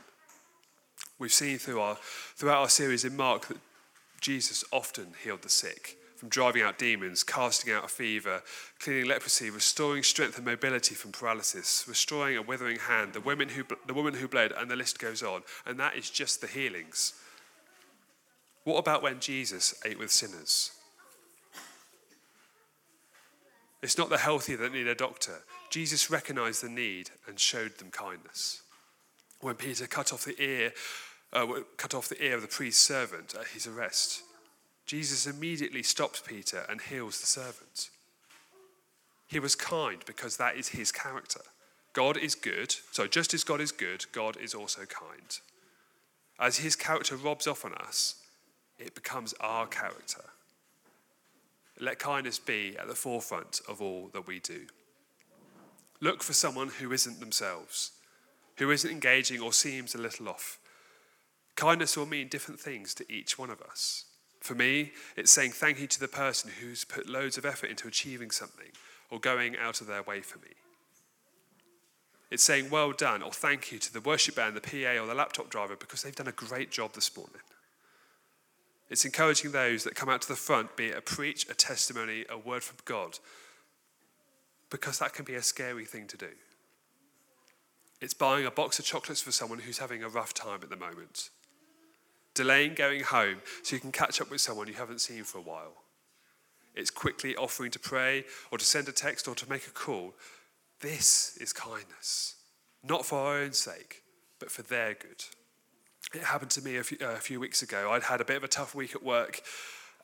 We've 1.19 1.31
seen 1.31 1.59
through 1.59 1.79
our, 1.81 1.99
throughout 2.35 2.63
our 2.63 2.71
series 2.71 3.05
in 3.05 3.15
Mark 3.15 3.49
that 3.49 3.59
Jesus 4.23 4.65
often 4.73 5.09
healed 5.23 5.43
the 5.43 5.51
sick, 5.51 5.99
from 6.17 6.31
driving 6.31 6.63
out 6.63 6.79
demons, 6.79 7.23
casting 7.23 7.75
out 7.75 7.85
a 7.85 7.89
fever, 7.89 8.43
cleaning 8.81 9.07
leprosy, 9.07 9.51
restoring 9.51 10.03
strength 10.03 10.39
and 10.39 10.47
mobility 10.47 10.95
from 10.95 11.13
paralysis, 11.13 11.85
restoring 11.87 12.39
a 12.39 12.43
withering 12.43 12.79
hand, 12.79 13.13
the, 13.13 13.21
women 13.21 13.51
who, 13.51 13.65
the 13.87 13.93
woman 13.93 14.15
who 14.15 14.29
bled, 14.29 14.53
and 14.57 14.71
the 14.71 14.77
list 14.77 14.99
goes 14.99 15.23
on. 15.23 15.43
And 15.67 15.79
that 15.79 15.95
is 15.95 16.09
just 16.09 16.41
the 16.41 16.47
healings. 16.47 17.13
What 18.67 18.79
about 18.79 19.01
when 19.01 19.21
Jesus 19.21 19.81
ate 19.85 19.97
with 19.97 20.11
sinners? 20.11 20.73
It's 23.81 23.97
not 23.97 24.11
the 24.11 24.19
healthy 24.19 24.57
that 24.57 24.73
need 24.73 24.89
a 24.89 24.95
doctor. 24.97 25.45
Jesus 25.71 26.11
recognized 26.11 26.65
the 26.65 26.69
need 26.69 27.11
and 27.29 27.39
showed 27.39 27.79
them 27.79 27.93
kindness. 27.93 28.63
When 29.39 29.55
Peter 29.55 29.87
cut 29.87 30.13
off 30.13 30.25
the 30.25 30.35
ear 30.43 30.73
uh, 31.33 31.47
cut 31.77 31.95
off 31.95 32.09
the 32.09 32.21
ear 32.21 32.35
of 32.35 32.43
the 32.43 32.49
priest's 32.49 32.85
servant 32.85 33.37
at 33.39 33.47
his 33.47 33.69
arrest. 33.69 34.23
Jesus 34.85 35.29
immediately 35.29 35.85
stops 35.85 36.21
Peter 36.21 36.67
and 36.69 36.81
heals 36.81 37.21
the 37.21 37.27
servant. 37.27 37.91
He 39.29 39.39
was 39.39 39.55
kind 39.55 39.99
because 40.07 40.39
that 40.39 40.57
is 40.57 40.71
his 40.71 40.91
character. 40.91 41.43
God 41.93 42.17
is 42.17 42.35
good, 42.35 42.75
so 42.91 43.07
just 43.07 43.33
as 43.33 43.45
God 43.45 43.61
is 43.61 43.71
good, 43.71 44.07
God 44.11 44.37
is 44.37 44.55
also 44.55 44.87
kind. 44.87 45.39
As 46.41 46.59
his 46.59 46.75
character 46.75 47.15
robs 47.15 47.47
off 47.47 47.65
on 47.65 47.73
us, 47.75 48.17
it 48.79 48.95
becomes 48.95 49.35
our 49.41 49.67
character. 49.67 50.25
Let 51.81 51.99
kindness 51.99 52.39
be 52.39 52.77
at 52.79 52.89
the 52.89 52.95
forefront 52.95 53.61
of 53.69 53.83
all 53.83 54.09
that 54.13 54.27
we 54.27 54.41
do. 54.41 54.67
Look 56.01 56.23
for 56.23 56.33
someone 56.33 56.69
who 56.69 56.93
isn't 56.93 57.21
themselves, 57.21 57.93
who 58.57 58.71
isn't 58.71 58.91
engaging 58.91 59.41
or 59.41 59.53
seems 59.53 59.95
a 59.95 59.99
little 59.99 60.29
off. 60.29 60.59
Kindness 61.55 61.97
will 61.97 62.07
mean 62.07 62.29
different 62.29 62.61
things 62.61 62.95
to 62.95 63.13
each 63.13 63.39
one 63.39 63.51
of 63.51 63.63
us. 63.63 64.05
For 64.41 64.55
me, 64.55 64.93
it's 65.17 65.33
saying 65.33 65.53
thank 65.53 65.81
you 65.81 65.87
to 65.87 66.01
the 66.01 66.09
person 66.09 66.51
who's 66.61 66.85
put 66.85 67.09
loads 67.09 67.39
of 67.39 67.47
effort 67.47 67.71
into 67.71 67.89
achieving 67.89 68.31
something 68.31 68.69
or 69.11 69.19
going 69.19 69.57
out 69.57 69.81
of 69.81 69.87
their 69.87 70.03
way 70.03 70.21
for 70.21 70.39
me. 70.39 70.53
It's 72.31 72.43
saying 72.43 72.71
well 72.71 72.93
done 72.93 73.23
or 73.23 73.33
thank 73.33 73.73
you 73.73 73.79
to 73.79 73.93
the 73.93 74.01
worship 74.01 74.37
band, 74.37 74.57
the 74.57 74.61
PA, 74.61 75.03
or 75.03 75.07
the 75.07 75.15
laptop 75.15 75.49
driver 75.49 75.77
because 75.77 76.03
they've 76.03 76.15
done 76.15 76.29
a 76.29 76.33
great 76.33 76.71
job 76.71 76.93
this 76.93 77.15
morning. 77.17 77.41
It's 78.89 79.05
encouraging 79.05 79.53
those 79.53 79.85
that 79.85 79.95
come 79.95 80.09
out 80.09 80.23
to 80.23 80.29
the 80.29 80.37
front, 80.37 80.77
be 80.77 80.87
it 80.87 80.97
a 80.97 81.01
preach, 81.01 81.49
a 81.51 81.55
testimony, 81.55 82.25
a 82.29 82.39
word 82.39 82.63
from 82.63 82.77
God, 82.85 83.19
because 84.71 84.99
that 85.01 85.13
can 85.13 85.25
be 85.25 85.35
a 85.35 85.43
scary 85.43 85.85
thing 85.85 86.07
to 86.09 86.17
do. 86.17 86.31
It's 88.01 88.15
buying 88.15 88.47
a 88.47 88.51
box 88.51 88.79
of 88.79 88.85
chocolates 88.85 89.23
for 89.23 89.33
someone 89.33 89.61
who's 89.61 89.79
having 89.79 90.03
a 90.03 90.09
rough 90.09 90.35
time 90.35 90.61
at 90.63 90.71
the 90.71 90.77
moment 90.77 91.31
delaying 92.37 92.75
going 92.75 93.01
home 93.01 93.39
so 93.63 93.75
you 93.75 93.81
can 93.81 93.91
catch 93.91 94.21
up 94.21 94.31
with 94.31 94.41
someone 94.41 94.69
you 94.69 94.75
haven't 94.75 95.01
seen 95.01 95.25
for 95.25 95.39
a 95.39 95.43
while. 95.43 95.73
It's 96.77 96.91
quickly 96.91 97.35
offering 97.35 97.71
to 97.73 97.79
pray 97.81 98.25
or 98.53 98.59
to 98.59 98.65
send 98.65 98.87
a 98.89 98.93
text 98.93 99.27
or 99.27 99.35
to 99.35 99.49
make 99.51 99.67
a 99.67 99.71
call. 99.71 100.15
This 100.81 101.37
is 101.41 101.55
kindness, 101.55 102.37
not 102.85 103.07
for 103.07 103.19
our 103.19 103.39
own 103.39 103.55
sake, 103.55 104.03
but 104.39 104.51
for 104.51 104.63
their 104.63 104.93
good. 104.93 105.25
It 106.15 106.23
happened 106.23 106.51
to 106.53 106.63
me 106.63 106.77
a 106.77 106.85
few, 106.85 106.99
uh, 107.01 107.13
a 107.13 107.21
few 107.21 107.41
weeks 107.41 107.63
ago. 107.63 107.91
I'd 107.91 108.05
had 108.05 108.21
a 108.21 108.25
bit 108.25 108.37
of 108.37 108.45
a 108.45 108.49
tough 108.49 108.75
week 108.75 108.95
at 108.95 109.03
work 109.03 109.43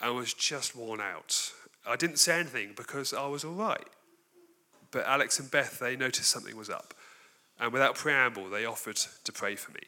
and 0.00 0.14
was 0.14 0.34
just 0.34 0.74
worn 0.76 1.00
out. 1.00 1.52
I 1.86 1.96
didn't 1.96 2.18
say 2.18 2.40
anything 2.40 2.72
because 2.76 3.14
I 3.14 3.26
was 3.26 3.44
all 3.44 3.54
right. 3.54 3.88
But 4.90 5.06
Alex 5.06 5.38
and 5.38 5.50
Beth, 5.50 5.78
they 5.78 5.96
noticed 5.96 6.30
something 6.30 6.56
was 6.56 6.68
up. 6.68 6.94
And 7.58 7.72
without 7.72 7.94
preamble, 7.94 8.50
they 8.50 8.64
offered 8.64 8.96
to 8.96 9.32
pray 9.32 9.56
for 9.56 9.72
me. 9.72 9.80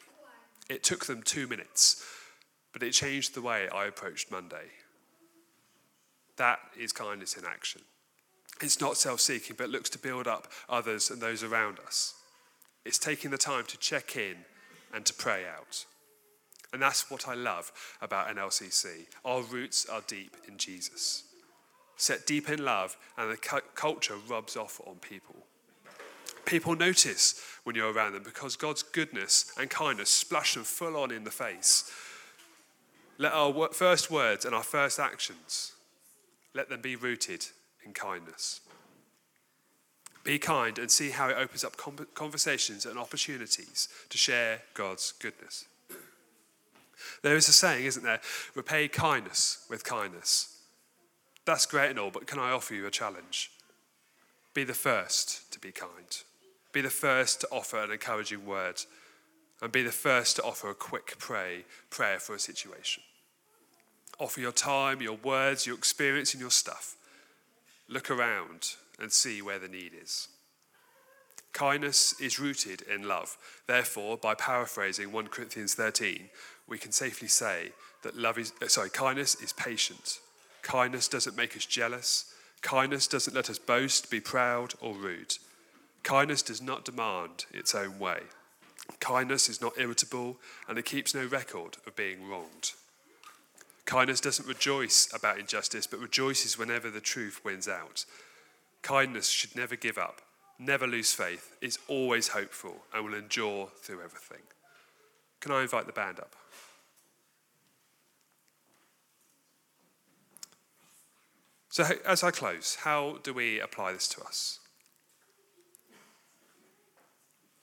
It 0.69 0.83
took 0.83 1.05
them 1.05 1.21
two 1.21 1.47
minutes 1.47 2.03
but 2.75 2.83
it 2.83 2.91
changed 2.91 3.33
the 3.33 3.41
way 3.41 3.69
I 3.69 3.85
approached 3.85 4.29
Monday. 4.29 4.65
That 6.35 6.59
is 6.77 6.91
kindness 6.91 7.37
in 7.37 7.45
action. 7.45 7.79
It's 8.61 8.81
not 8.81 8.97
self 8.97 9.21
seeking, 9.21 9.55
but 9.57 9.69
looks 9.69 9.89
to 9.91 9.97
build 9.97 10.27
up 10.27 10.51
others 10.67 11.09
and 11.09 11.21
those 11.21 11.41
around 11.41 11.79
us. 11.79 12.15
It's 12.83 12.99
taking 12.99 13.31
the 13.31 13.37
time 13.37 13.63
to 13.67 13.77
check 13.77 14.17
in 14.17 14.35
and 14.93 15.05
to 15.05 15.13
pray 15.13 15.45
out. 15.45 15.85
And 16.75 16.83
that's 16.83 17.09
what 17.09 17.27
I 17.27 17.33
love 17.33 17.71
about 18.01 18.27
NLCC. 18.27 19.07
Our 19.23 19.41
roots 19.41 19.87
are 19.87 20.03
deep 20.05 20.35
in 20.47 20.57
Jesus. 20.57 21.23
Set 21.97 22.27
deep 22.27 22.49
in 22.49 22.63
love, 22.63 22.97
and 23.17 23.31
the 23.31 23.37
cu- 23.37 23.61
culture 23.73 24.17
rubs 24.29 24.55
off 24.55 24.79
on 24.85 24.95
people. 24.95 25.37
People 26.45 26.75
notice 26.75 27.41
when 27.63 27.75
you're 27.75 27.91
around 27.91 28.13
them 28.13 28.23
because 28.23 28.55
God's 28.55 28.83
goodness 28.83 29.51
and 29.57 29.69
kindness 29.69 30.09
splash 30.09 30.53
them 30.53 30.63
full 30.63 30.95
on 30.97 31.11
in 31.11 31.23
the 31.23 31.31
face 31.31 31.89
let 33.17 33.31
our 33.31 33.69
first 33.71 34.11
words 34.11 34.45
and 34.45 34.53
our 34.53 34.63
first 34.63 34.99
actions, 34.99 35.73
let 36.53 36.69
them 36.69 36.81
be 36.81 36.95
rooted 36.95 37.45
in 37.85 37.93
kindness. 37.93 38.61
Be 40.23 40.39
kind 40.39 40.79
and 40.79 40.89
see 40.89 41.11
how 41.11 41.29
it 41.29 41.37
opens 41.37 41.63
up 41.63 41.77
conversations 42.13 42.85
and 42.85 42.97
opportunities 42.97 43.87
to 44.09 44.17
share 44.17 44.63
God's 44.73 45.11
goodness. 45.13 45.65
There 47.21 47.35
is 47.35 47.47
a 47.47 47.53
saying, 47.53 47.85
isn't 47.85 48.03
there? 48.03 48.21
Repay 48.55 48.87
kindness 48.87 49.65
with 49.69 49.83
kindness. 49.83 50.57
That's 51.45 51.65
great 51.65 51.91
and 51.91 51.99
all, 51.99 52.11
but 52.11 52.27
can 52.27 52.39
I 52.39 52.51
offer 52.51 52.73
you 52.73 52.85
a 52.87 52.91
challenge? 52.91 53.51
Be 54.53 54.63
the 54.63 54.73
first 54.73 55.51
to 55.53 55.59
be 55.59 55.71
kind. 55.71 56.23
Be 56.71 56.81
the 56.81 56.89
first 56.89 57.41
to 57.41 57.47
offer 57.51 57.77
an 57.77 57.91
encouraging 57.91 58.45
word 58.45 58.81
and 59.61 59.71
be 59.71 59.83
the 59.83 59.91
first 59.91 60.35
to 60.35 60.43
offer 60.43 60.69
a 60.69 60.75
quick 60.75 61.15
pray, 61.17 61.65
prayer 61.89 62.19
for 62.19 62.35
a 62.35 62.39
situation. 62.39 63.03
Offer 64.19 64.41
your 64.41 64.51
time, 64.51 65.01
your 65.01 65.17
words, 65.17 65.65
your 65.65 65.77
experience, 65.77 66.33
and 66.33 66.41
your 66.41 66.51
stuff. 66.51 66.95
Look 67.87 68.09
around 68.09 68.75
and 68.99 69.11
see 69.11 69.41
where 69.41 69.59
the 69.59 69.67
need 69.67 69.91
is. 70.01 70.29
Kindness 71.53 72.19
is 72.19 72.39
rooted 72.39 72.81
in 72.81 73.07
love. 73.07 73.37
Therefore, 73.67 74.17
by 74.17 74.35
paraphrasing 74.35 75.11
1 75.11 75.27
Corinthians 75.27 75.73
13, 75.73 76.29
we 76.67 76.77
can 76.77 76.91
safely 76.91 77.27
say 77.27 77.71
that 78.03 78.17
love 78.17 78.37
is 78.37 78.53
uh, 78.61 78.67
sorry, 78.67 78.89
kindness 78.89 79.35
is 79.41 79.53
patient. 79.53 80.19
Kindness 80.61 81.07
doesn't 81.07 81.37
make 81.37 81.55
us 81.55 81.65
jealous. 81.65 82.33
Kindness 82.61 83.07
doesn't 83.07 83.35
let 83.35 83.49
us 83.49 83.59
boast, 83.59 84.09
be 84.09 84.19
proud, 84.19 84.73
or 84.81 84.95
rude. 84.95 85.37
Kindness 86.01 86.41
does 86.41 86.61
not 86.61 86.85
demand 86.85 87.45
its 87.51 87.75
own 87.75 87.99
way. 87.99 88.21
Kindness 88.99 89.49
is 89.49 89.61
not 89.61 89.77
irritable, 89.77 90.37
and 90.67 90.77
it 90.77 90.85
keeps 90.85 91.13
no 91.13 91.25
record 91.25 91.77
of 91.85 91.95
being 91.95 92.27
wronged. 92.27 92.73
Kindness 93.85 94.21
doesn't 94.21 94.47
rejoice 94.47 95.07
about 95.13 95.39
injustice, 95.39 95.85
but 95.85 95.99
rejoices 95.99 96.57
whenever 96.57 96.89
the 96.89 97.01
truth 97.01 97.41
wins 97.43 97.67
out. 97.67 98.05
Kindness 98.81 99.29
should 99.29 99.55
never 99.55 99.75
give 99.75 99.97
up, 99.97 100.21
never 100.57 100.87
lose 100.87 101.13
faith, 101.13 101.55
is 101.61 101.79
always 101.87 102.29
hopeful, 102.29 102.77
and 102.93 103.05
will 103.05 103.13
endure 103.13 103.69
through 103.77 104.01
everything. 104.03 104.41
Can 105.39 105.51
I 105.51 105.61
invite 105.61 105.85
the 105.85 105.93
band 105.93 106.19
up? 106.19 106.35
So, 111.75 111.83
as 112.05 112.23
I 112.23 112.31
close, 112.31 112.77
how 112.79 113.17
do 113.21 113.33
we 113.33 113.59
apply 113.59 113.91
this 113.91 114.07
to 114.07 114.21
us? 114.21 114.59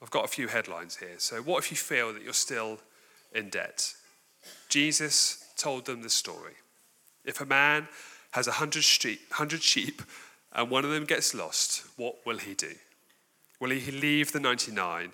I've 0.03 0.11
got 0.11 0.23
a 0.23 0.27
few 0.27 0.47
headlines 0.49 0.97
here. 0.97 1.17
So, 1.17 1.37
what 1.37 1.63
if 1.63 1.71
you 1.71 1.77
feel 1.77 2.13
that 2.13 2.21
you're 2.21 2.33
still 2.33 2.77
in 3.33 3.49
debt. 3.49 3.95
Jesus 4.69 5.51
told 5.57 5.87
them 5.87 6.03
the 6.03 6.11
story. 6.11 6.53
If 7.25 7.41
a 7.41 7.45
man 7.47 7.87
has 8.33 8.45
a 8.47 8.51
hundred 8.51 8.83
sheep 8.83 10.01
and 10.51 10.69
one 10.69 10.85
of 10.85 10.91
them 10.91 11.05
gets 11.05 11.33
lost, 11.33 11.83
what 11.97 12.23
will 12.23 12.37
he 12.37 12.53
do? 12.53 12.75
Will 13.59 13.71
he 13.71 13.91
leave 13.91 14.31
the 14.31 14.39
99? 14.39 15.13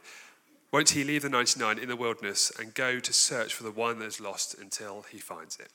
Won't 0.73 0.89
he 0.89 1.05
leave 1.05 1.21
the 1.21 1.29
99 1.29 1.79
in 1.79 1.87
the 1.87 1.95
wilderness 1.95 2.51
and 2.59 2.73
go 2.73 2.99
to 2.99 3.13
search 3.13 3.53
for 3.53 3.63
the 3.63 3.71
one 3.71 3.99
that 3.99 4.05
is 4.07 4.19
lost 4.19 4.59
until 4.59 5.05
he 5.09 5.19
finds 5.19 5.55
it? 5.57 5.71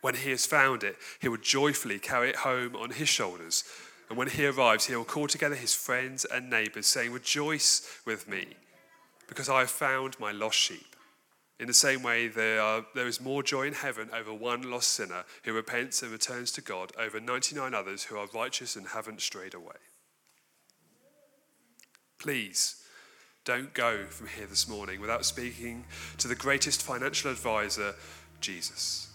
When 0.00 0.14
he 0.14 0.30
has 0.30 0.46
found 0.46 0.84
it, 0.84 0.96
he 1.20 1.28
will 1.28 1.38
joyfully 1.38 1.98
carry 1.98 2.30
it 2.30 2.36
home 2.36 2.76
on 2.76 2.90
his 2.90 3.08
shoulders. 3.08 3.64
And 4.08 4.16
when 4.16 4.28
he 4.28 4.46
arrives, 4.46 4.86
he 4.86 4.96
will 4.96 5.04
call 5.04 5.26
together 5.26 5.54
his 5.54 5.74
friends 5.74 6.24
and 6.24 6.48
neighbors, 6.48 6.86
saying, 6.86 7.12
Rejoice 7.12 8.00
with 8.06 8.28
me, 8.28 8.46
because 9.26 9.48
I 9.48 9.60
have 9.60 9.70
found 9.70 10.18
my 10.18 10.32
lost 10.32 10.56
sheep. 10.56 10.96
In 11.60 11.66
the 11.66 11.74
same 11.74 12.04
way, 12.04 12.28
there, 12.28 12.60
are, 12.62 12.86
there 12.94 13.08
is 13.08 13.20
more 13.20 13.42
joy 13.42 13.66
in 13.66 13.74
heaven 13.74 14.08
over 14.14 14.32
one 14.32 14.70
lost 14.70 14.90
sinner 14.90 15.24
who 15.42 15.52
repents 15.52 16.02
and 16.02 16.12
returns 16.12 16.52
to 16.52 16.60
God 16.60 16.92
over 16.96 17.20
99 17.20 17.74
others 17.74 18.04
who 18.04 18.16
are 18.16 18.28
righteous 18.32 18.76
and 18.76 18.86
haven't 18.88 19.20
strayed 19.20 19.54
away. 19.54 19.74
Please 22.18 22.82
don't 23.44 23.74
go 23.74 24.04
from 24.06 24.28
here 24.28 24.46
this 24.46 24.68
morning 24.68 25.00
without 25.00 25.24
speaking 25.24 25.84
to 26.18 26.28
the 26.28 26.34
greatest 26.34 26.82
financial 26.82 27.30
advisor, 27.30 27.94
Jesus. 28.40 29.07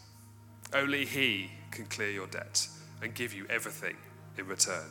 Only 0.73 1.05
He 1.05 1.51
can 1.71 1.85
clear 1.85 2.09
your 2.09 2.27
debt 2.27 2.67
and 3.01 3.13
give 3.13 3.33
you 3.33 3.45
everything 3.49 3.95
in 4.37 4.47
return. 4.47 4.85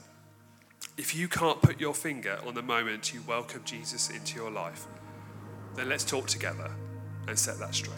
If 0.96 1.14
you 1.14 1.26
can't 1.28 1.60
put 1.62 1.80
your 1.80 1.94
finger 1.94 2.38
on 2.46 2.54
the 2.54 2.62
moment 2.62 3.14
you 3.14 3.22
welcome 3.26 3.62
Jesus 3.64 4.10
into 4.10 4.36
your 4.36 4.50
life, 4.50 4.86
then 5.74 5.88
let's 5.88 6.04
talk 6.04 6.26
together 6.26 6.70
and 7.26 7.38
set 7.38 7.58
that 7.58 7.74
straight. 7.74 7.96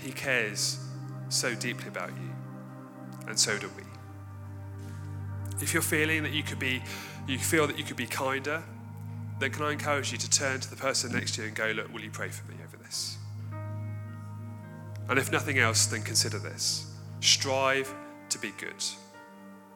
He 0.00 0.12
cares 0.12 0.78
so 1.28 1.54
deeply 1.54 1.88
about 1.88 2.10
you, 2.10 2.30
and 3.26 3.38
so 3.38 3.58
do 3.58 3.68
we. 3.76 3.82
If 5.60 5.74
you're 5.74 5.82
feeling 5.82 6.22
that 6.22 6.32
you 6.32 6.42
could 6.42 6.58
be, 6.58 6.82
you 7.26 7.38
feel 7.38 7.66
that 7.66 7.76
you 7.76 7.84
could 7.84 7.96
be 7.96 8.06
kinder, 8.06 8.62
then 9.38 9.50
can 9.50 9.64
I 9.64 9.72
encourage 9.72 10.12
you 10.12 10.18
to 10.18 10.30
turn 10.30 10.60
to 10.60 10.70
the 10.70 10.76
person 10.76 11.12
next 11.12 11.34
to 11.34 11.42
you 11.42 11.48
and 11.48 11.56
go, 11.56 11.72
look, 11.72 11.92
will 11.92 12.00
you 12.00 12.10
pray 12.10 12.28
for 12.28 12.50
me 12.50 12.56
over 12.64 12.76
this? 12.78 13.17
And 15.08 15.18
if 15.18 15.32
nothing 15.32 15.58
else, 15.58 15.86
then 15.86 16.02
consider 16.02 16.38
this. 16.38 16.86
Strive 17.20 17.92
to 18.28 18.38
be 18.38 18.52
good. 18.58 18.84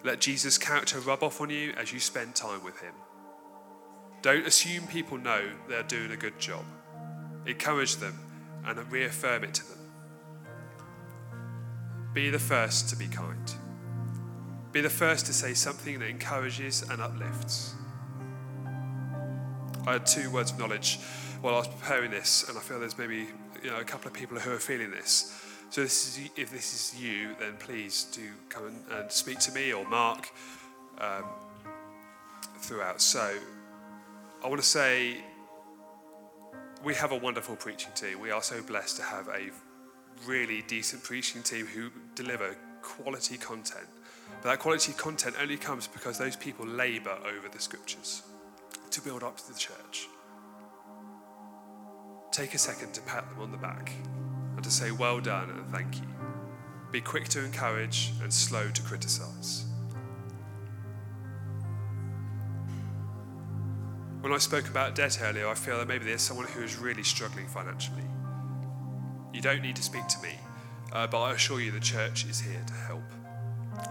Let 0.04 0.20
Jesus' 0.20 0.58
character 0.58 0.98
rub 1.00 1.22
off 1.22 1.40
on 1.40 1.50
you 1.50 1.72
as 1.76 1.92
you 1.92 2.00
spend 2.00 2.34
time 2.34 2.62
with 2.64 2.80
him. 2.80 2.94
Don't 4.20 4.46
assume 4.46 4.86
people 4.86 5.18
know 5.18 5.48
they're 5.68 5.82
doing 5.82 6.12
a 6.12 6.16
good 6.16 6.38
job. 6.38 6.64
Encourage 7.46 7.96
them 7.96 8.18
and 8.64 8.92
reaffirm 8.92 9.44
it 9.44 9.54
to 9.54 9.68
them. 9.68 9.78
Be 12.12 12.30
the 12.30 12.38
first 12.38 12.88
to 12.90 12.96
be 12.96 13.08
kind. 13.08 13.54
Be 14.70 14.80
the 14.80 14.90
first 14.90 15.26
to 15.26 15.32
say 15.32 15.54
something 15.54 15.98
that 15.98 16.08
encourages 16.08 16.82
and 16.82 17.00
uplifts. 17.00 17.74
I 19.86 19.94
had 19.94 20.06
two 20.06 20.30
words 20.30 20.52
of 20.52 20.58
knowledge 20.58 20.98
while 21.42 21.54
I 21.54 21.58
was 21.58 21.68
preparing 21.68 22.12
this, 22.12 22.48
and 22.48 22.56
I 22.56 22.60
feel 22.60 22.78
there's 22.78 22.96
maybe 22.96 23.26
you 23.64 23.70
know, 23.70 23.80
a 23.80 23.84
couple 23.84 24.06
of 24.06 24.14
people 24.14 24.38
who 24.38 24.52
are 24.52 24.60
feeling 24.60 24.92
this. 24.92 25.36
So 25.70 25.82
this 25.82 26.16
is, 26.16 26.30
if 26.36 26.52
this 26.52 26.72
is 26.72 27.00
you, 27.00 27.34
then 27.40 27.54
please 27.58 28.04
do 28.12 28.22
come 28.48 28.76
and, 28.92 29.10
speak 29.10 29.40
to 29.40 29.52
me 29.52 29.72
or 29.72 29.84
Mark 29.88 30.30
um, 30.98 31.24
throughout. 32.58 33.00
So 33.00 33.34
I 34.44 34.48
want 34.48 34.60
to 34.60 34.66
say 34.66 35.16
we 36.84 36.94
have 36.94 37.10
a 37.10 37.16
wonderful 37.16 37.56
preaching 37.56 37.92
team. 37.96 38.20
We 38.20 38.30
are 38.30 38.42
so 38.42 38.62
blessed 38.62 38.98
to 38.98 39.02
have 39.02 39.26
a 39.28 39.50
really 40.24 40.62
decent 40.68 41.02
preaching 41.02 41.42
team 41.42 41.66
who 41.66 41.90
deliver 42.14 42.56
quality 42.82 43.36
content. 43.36 43.88
But 44.42 44.50
that 44.50 44.58
quality 44.60 44.92
content 44.92 45.34
only 45.40 45.56
comes 45.56 45.88
because 45.88 46.18
those 46.18 46.36
people 46.36 46.66
labor 46.66 47.16
over 47.26 47.48
the 47.48 47.60
scriptures 47.60 48.22
to 48.90 49.00
build 49.00 49.24
up 49.24 49.38
the 49.38 49.54
church. 49.54 50.06
Take 52.32 52.54
a 52.54 52.58
second 52.58 52.94
to 52.94 53.02
pat 53.02 53.28
them 53.28 53.40
on 53.40 53.50
the 53.50 53.58
back 53.58 53.92
and 54.54 54.64
to 54.64 54.70
say, 54.70 54.90
Well 54.90 55.20
done 55.20 55.50
and 55.50 55.70
thank 55.70 55.96
you. 55.96 56.06
Be 56.90 57.02
quick 57.02 57.28
to 57.28 57.44
encourage 57.44 58.12
and 58.22 58.32
slow 58.32 58.70
to 58.70 58.82
criticize. 58.82 59.66
When 64.22 64.32
I 64.32 64.38
spoke 64.38 64.68
about 64.68 64.94
debt 64.94 65.18
earlier, 65.20 65.46
I 65.46 65.54
feel 65.54 65.76
that 65.76 65.88
maybe 65.88 66.06
there's 66.06 66.22
someone 66.22 66.46
who 66.46 66.62
is 66.62 66.78
really 66.78 67.02
struggling 67.02 67.48
financially. 67.48 68.04
You 69.34 69.42
don't 69.42 69.60
need 69.60 69.76
to 69.76 69.82
speak 69.82 70.06
to 70.06 70.22
me, 70.22 70.38
uh, 70.92 71.06
but 71.08 71.20
I 71.20 71.32
assure 71.32 71.60
you 71.60 71.70
the 71.70 71.80
church 71.80 72.24
is 72.24 72.40
here 72.40 72.62
to 72.66 72.72
help. 72.72 73.02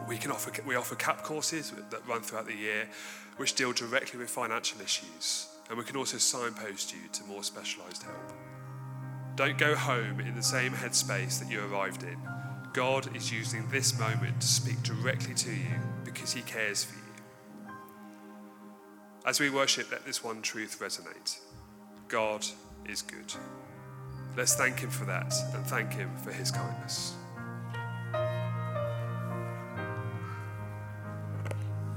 We 0.08 0.18
can 0.18 0.32
offer 0.32 0.52
we 0.66 0.76
offer 0.76 0.96
CAP 0.96 1.22
courses 1.22 1.74
that 1.92 2.08
run 2.08 2.22
throughout 2.22 2.48
the 2.48 2.56
year, 2.56 2.88
which 3.38 3.54
deal 3.54 3.72
directly 3.72 4.20
with 4.20 4.32
financial 4.32 4.82
issues, 4.82 5.51
and 5.72 5.78
we 5.78 5.86
can 5.86 5.96
also 5.96 6.18
signpost 6.18 6.94
you 6.94 7.00
to 7.14 7.24
more 7.24 7.44
specialised 7.44 8.04
help. 8.04 8.34
Don't 9.38 9.58
go 9.58 9.74
home 9.74 10.20
in 10.20 10.36
the 10.36 10.44
same 10.44 10.74
headspace 10.74 11.40
that 11.40 11.50
you 11.50 11.64
arrived 11.64 12.04
in. 12.04 12.18
God 12.74 13.16
is 13.16 13.32
using 13.32 13.66
this 13.70 13.98
moment 13.98 14.42
to 14.42 14.48
speak 14.48 14.84
directly 14.84 15.34
to 15.34 15.50
you 15.50 15.80
because 16.04 16.34
He 16.34 16.42
cares 16.42 16.84
for 16.84 16.96
you. 16.96 17.74
As 19.26 19.40
we 19.40 19.50
worship, 19.50 19.90
let 19.92 20.06
this 20.06 20.22
one 20.22 20.42
truth 20.42 20.78
resonate 20.82 21.40
God 22.10 22.46
is 22.90 23.02
good. 23.02 23.34
Let's 24.36 24.56
thank 24.56 24.80
Him 24.80 24.90
for 24.90 25.06
that 25.06 25.34
and 25.54 25.66
thank 25.66 25.94
Him 25.94 26.10
for 26.18 26.34
His 26.34 26.52
kindness. 26.52 27.16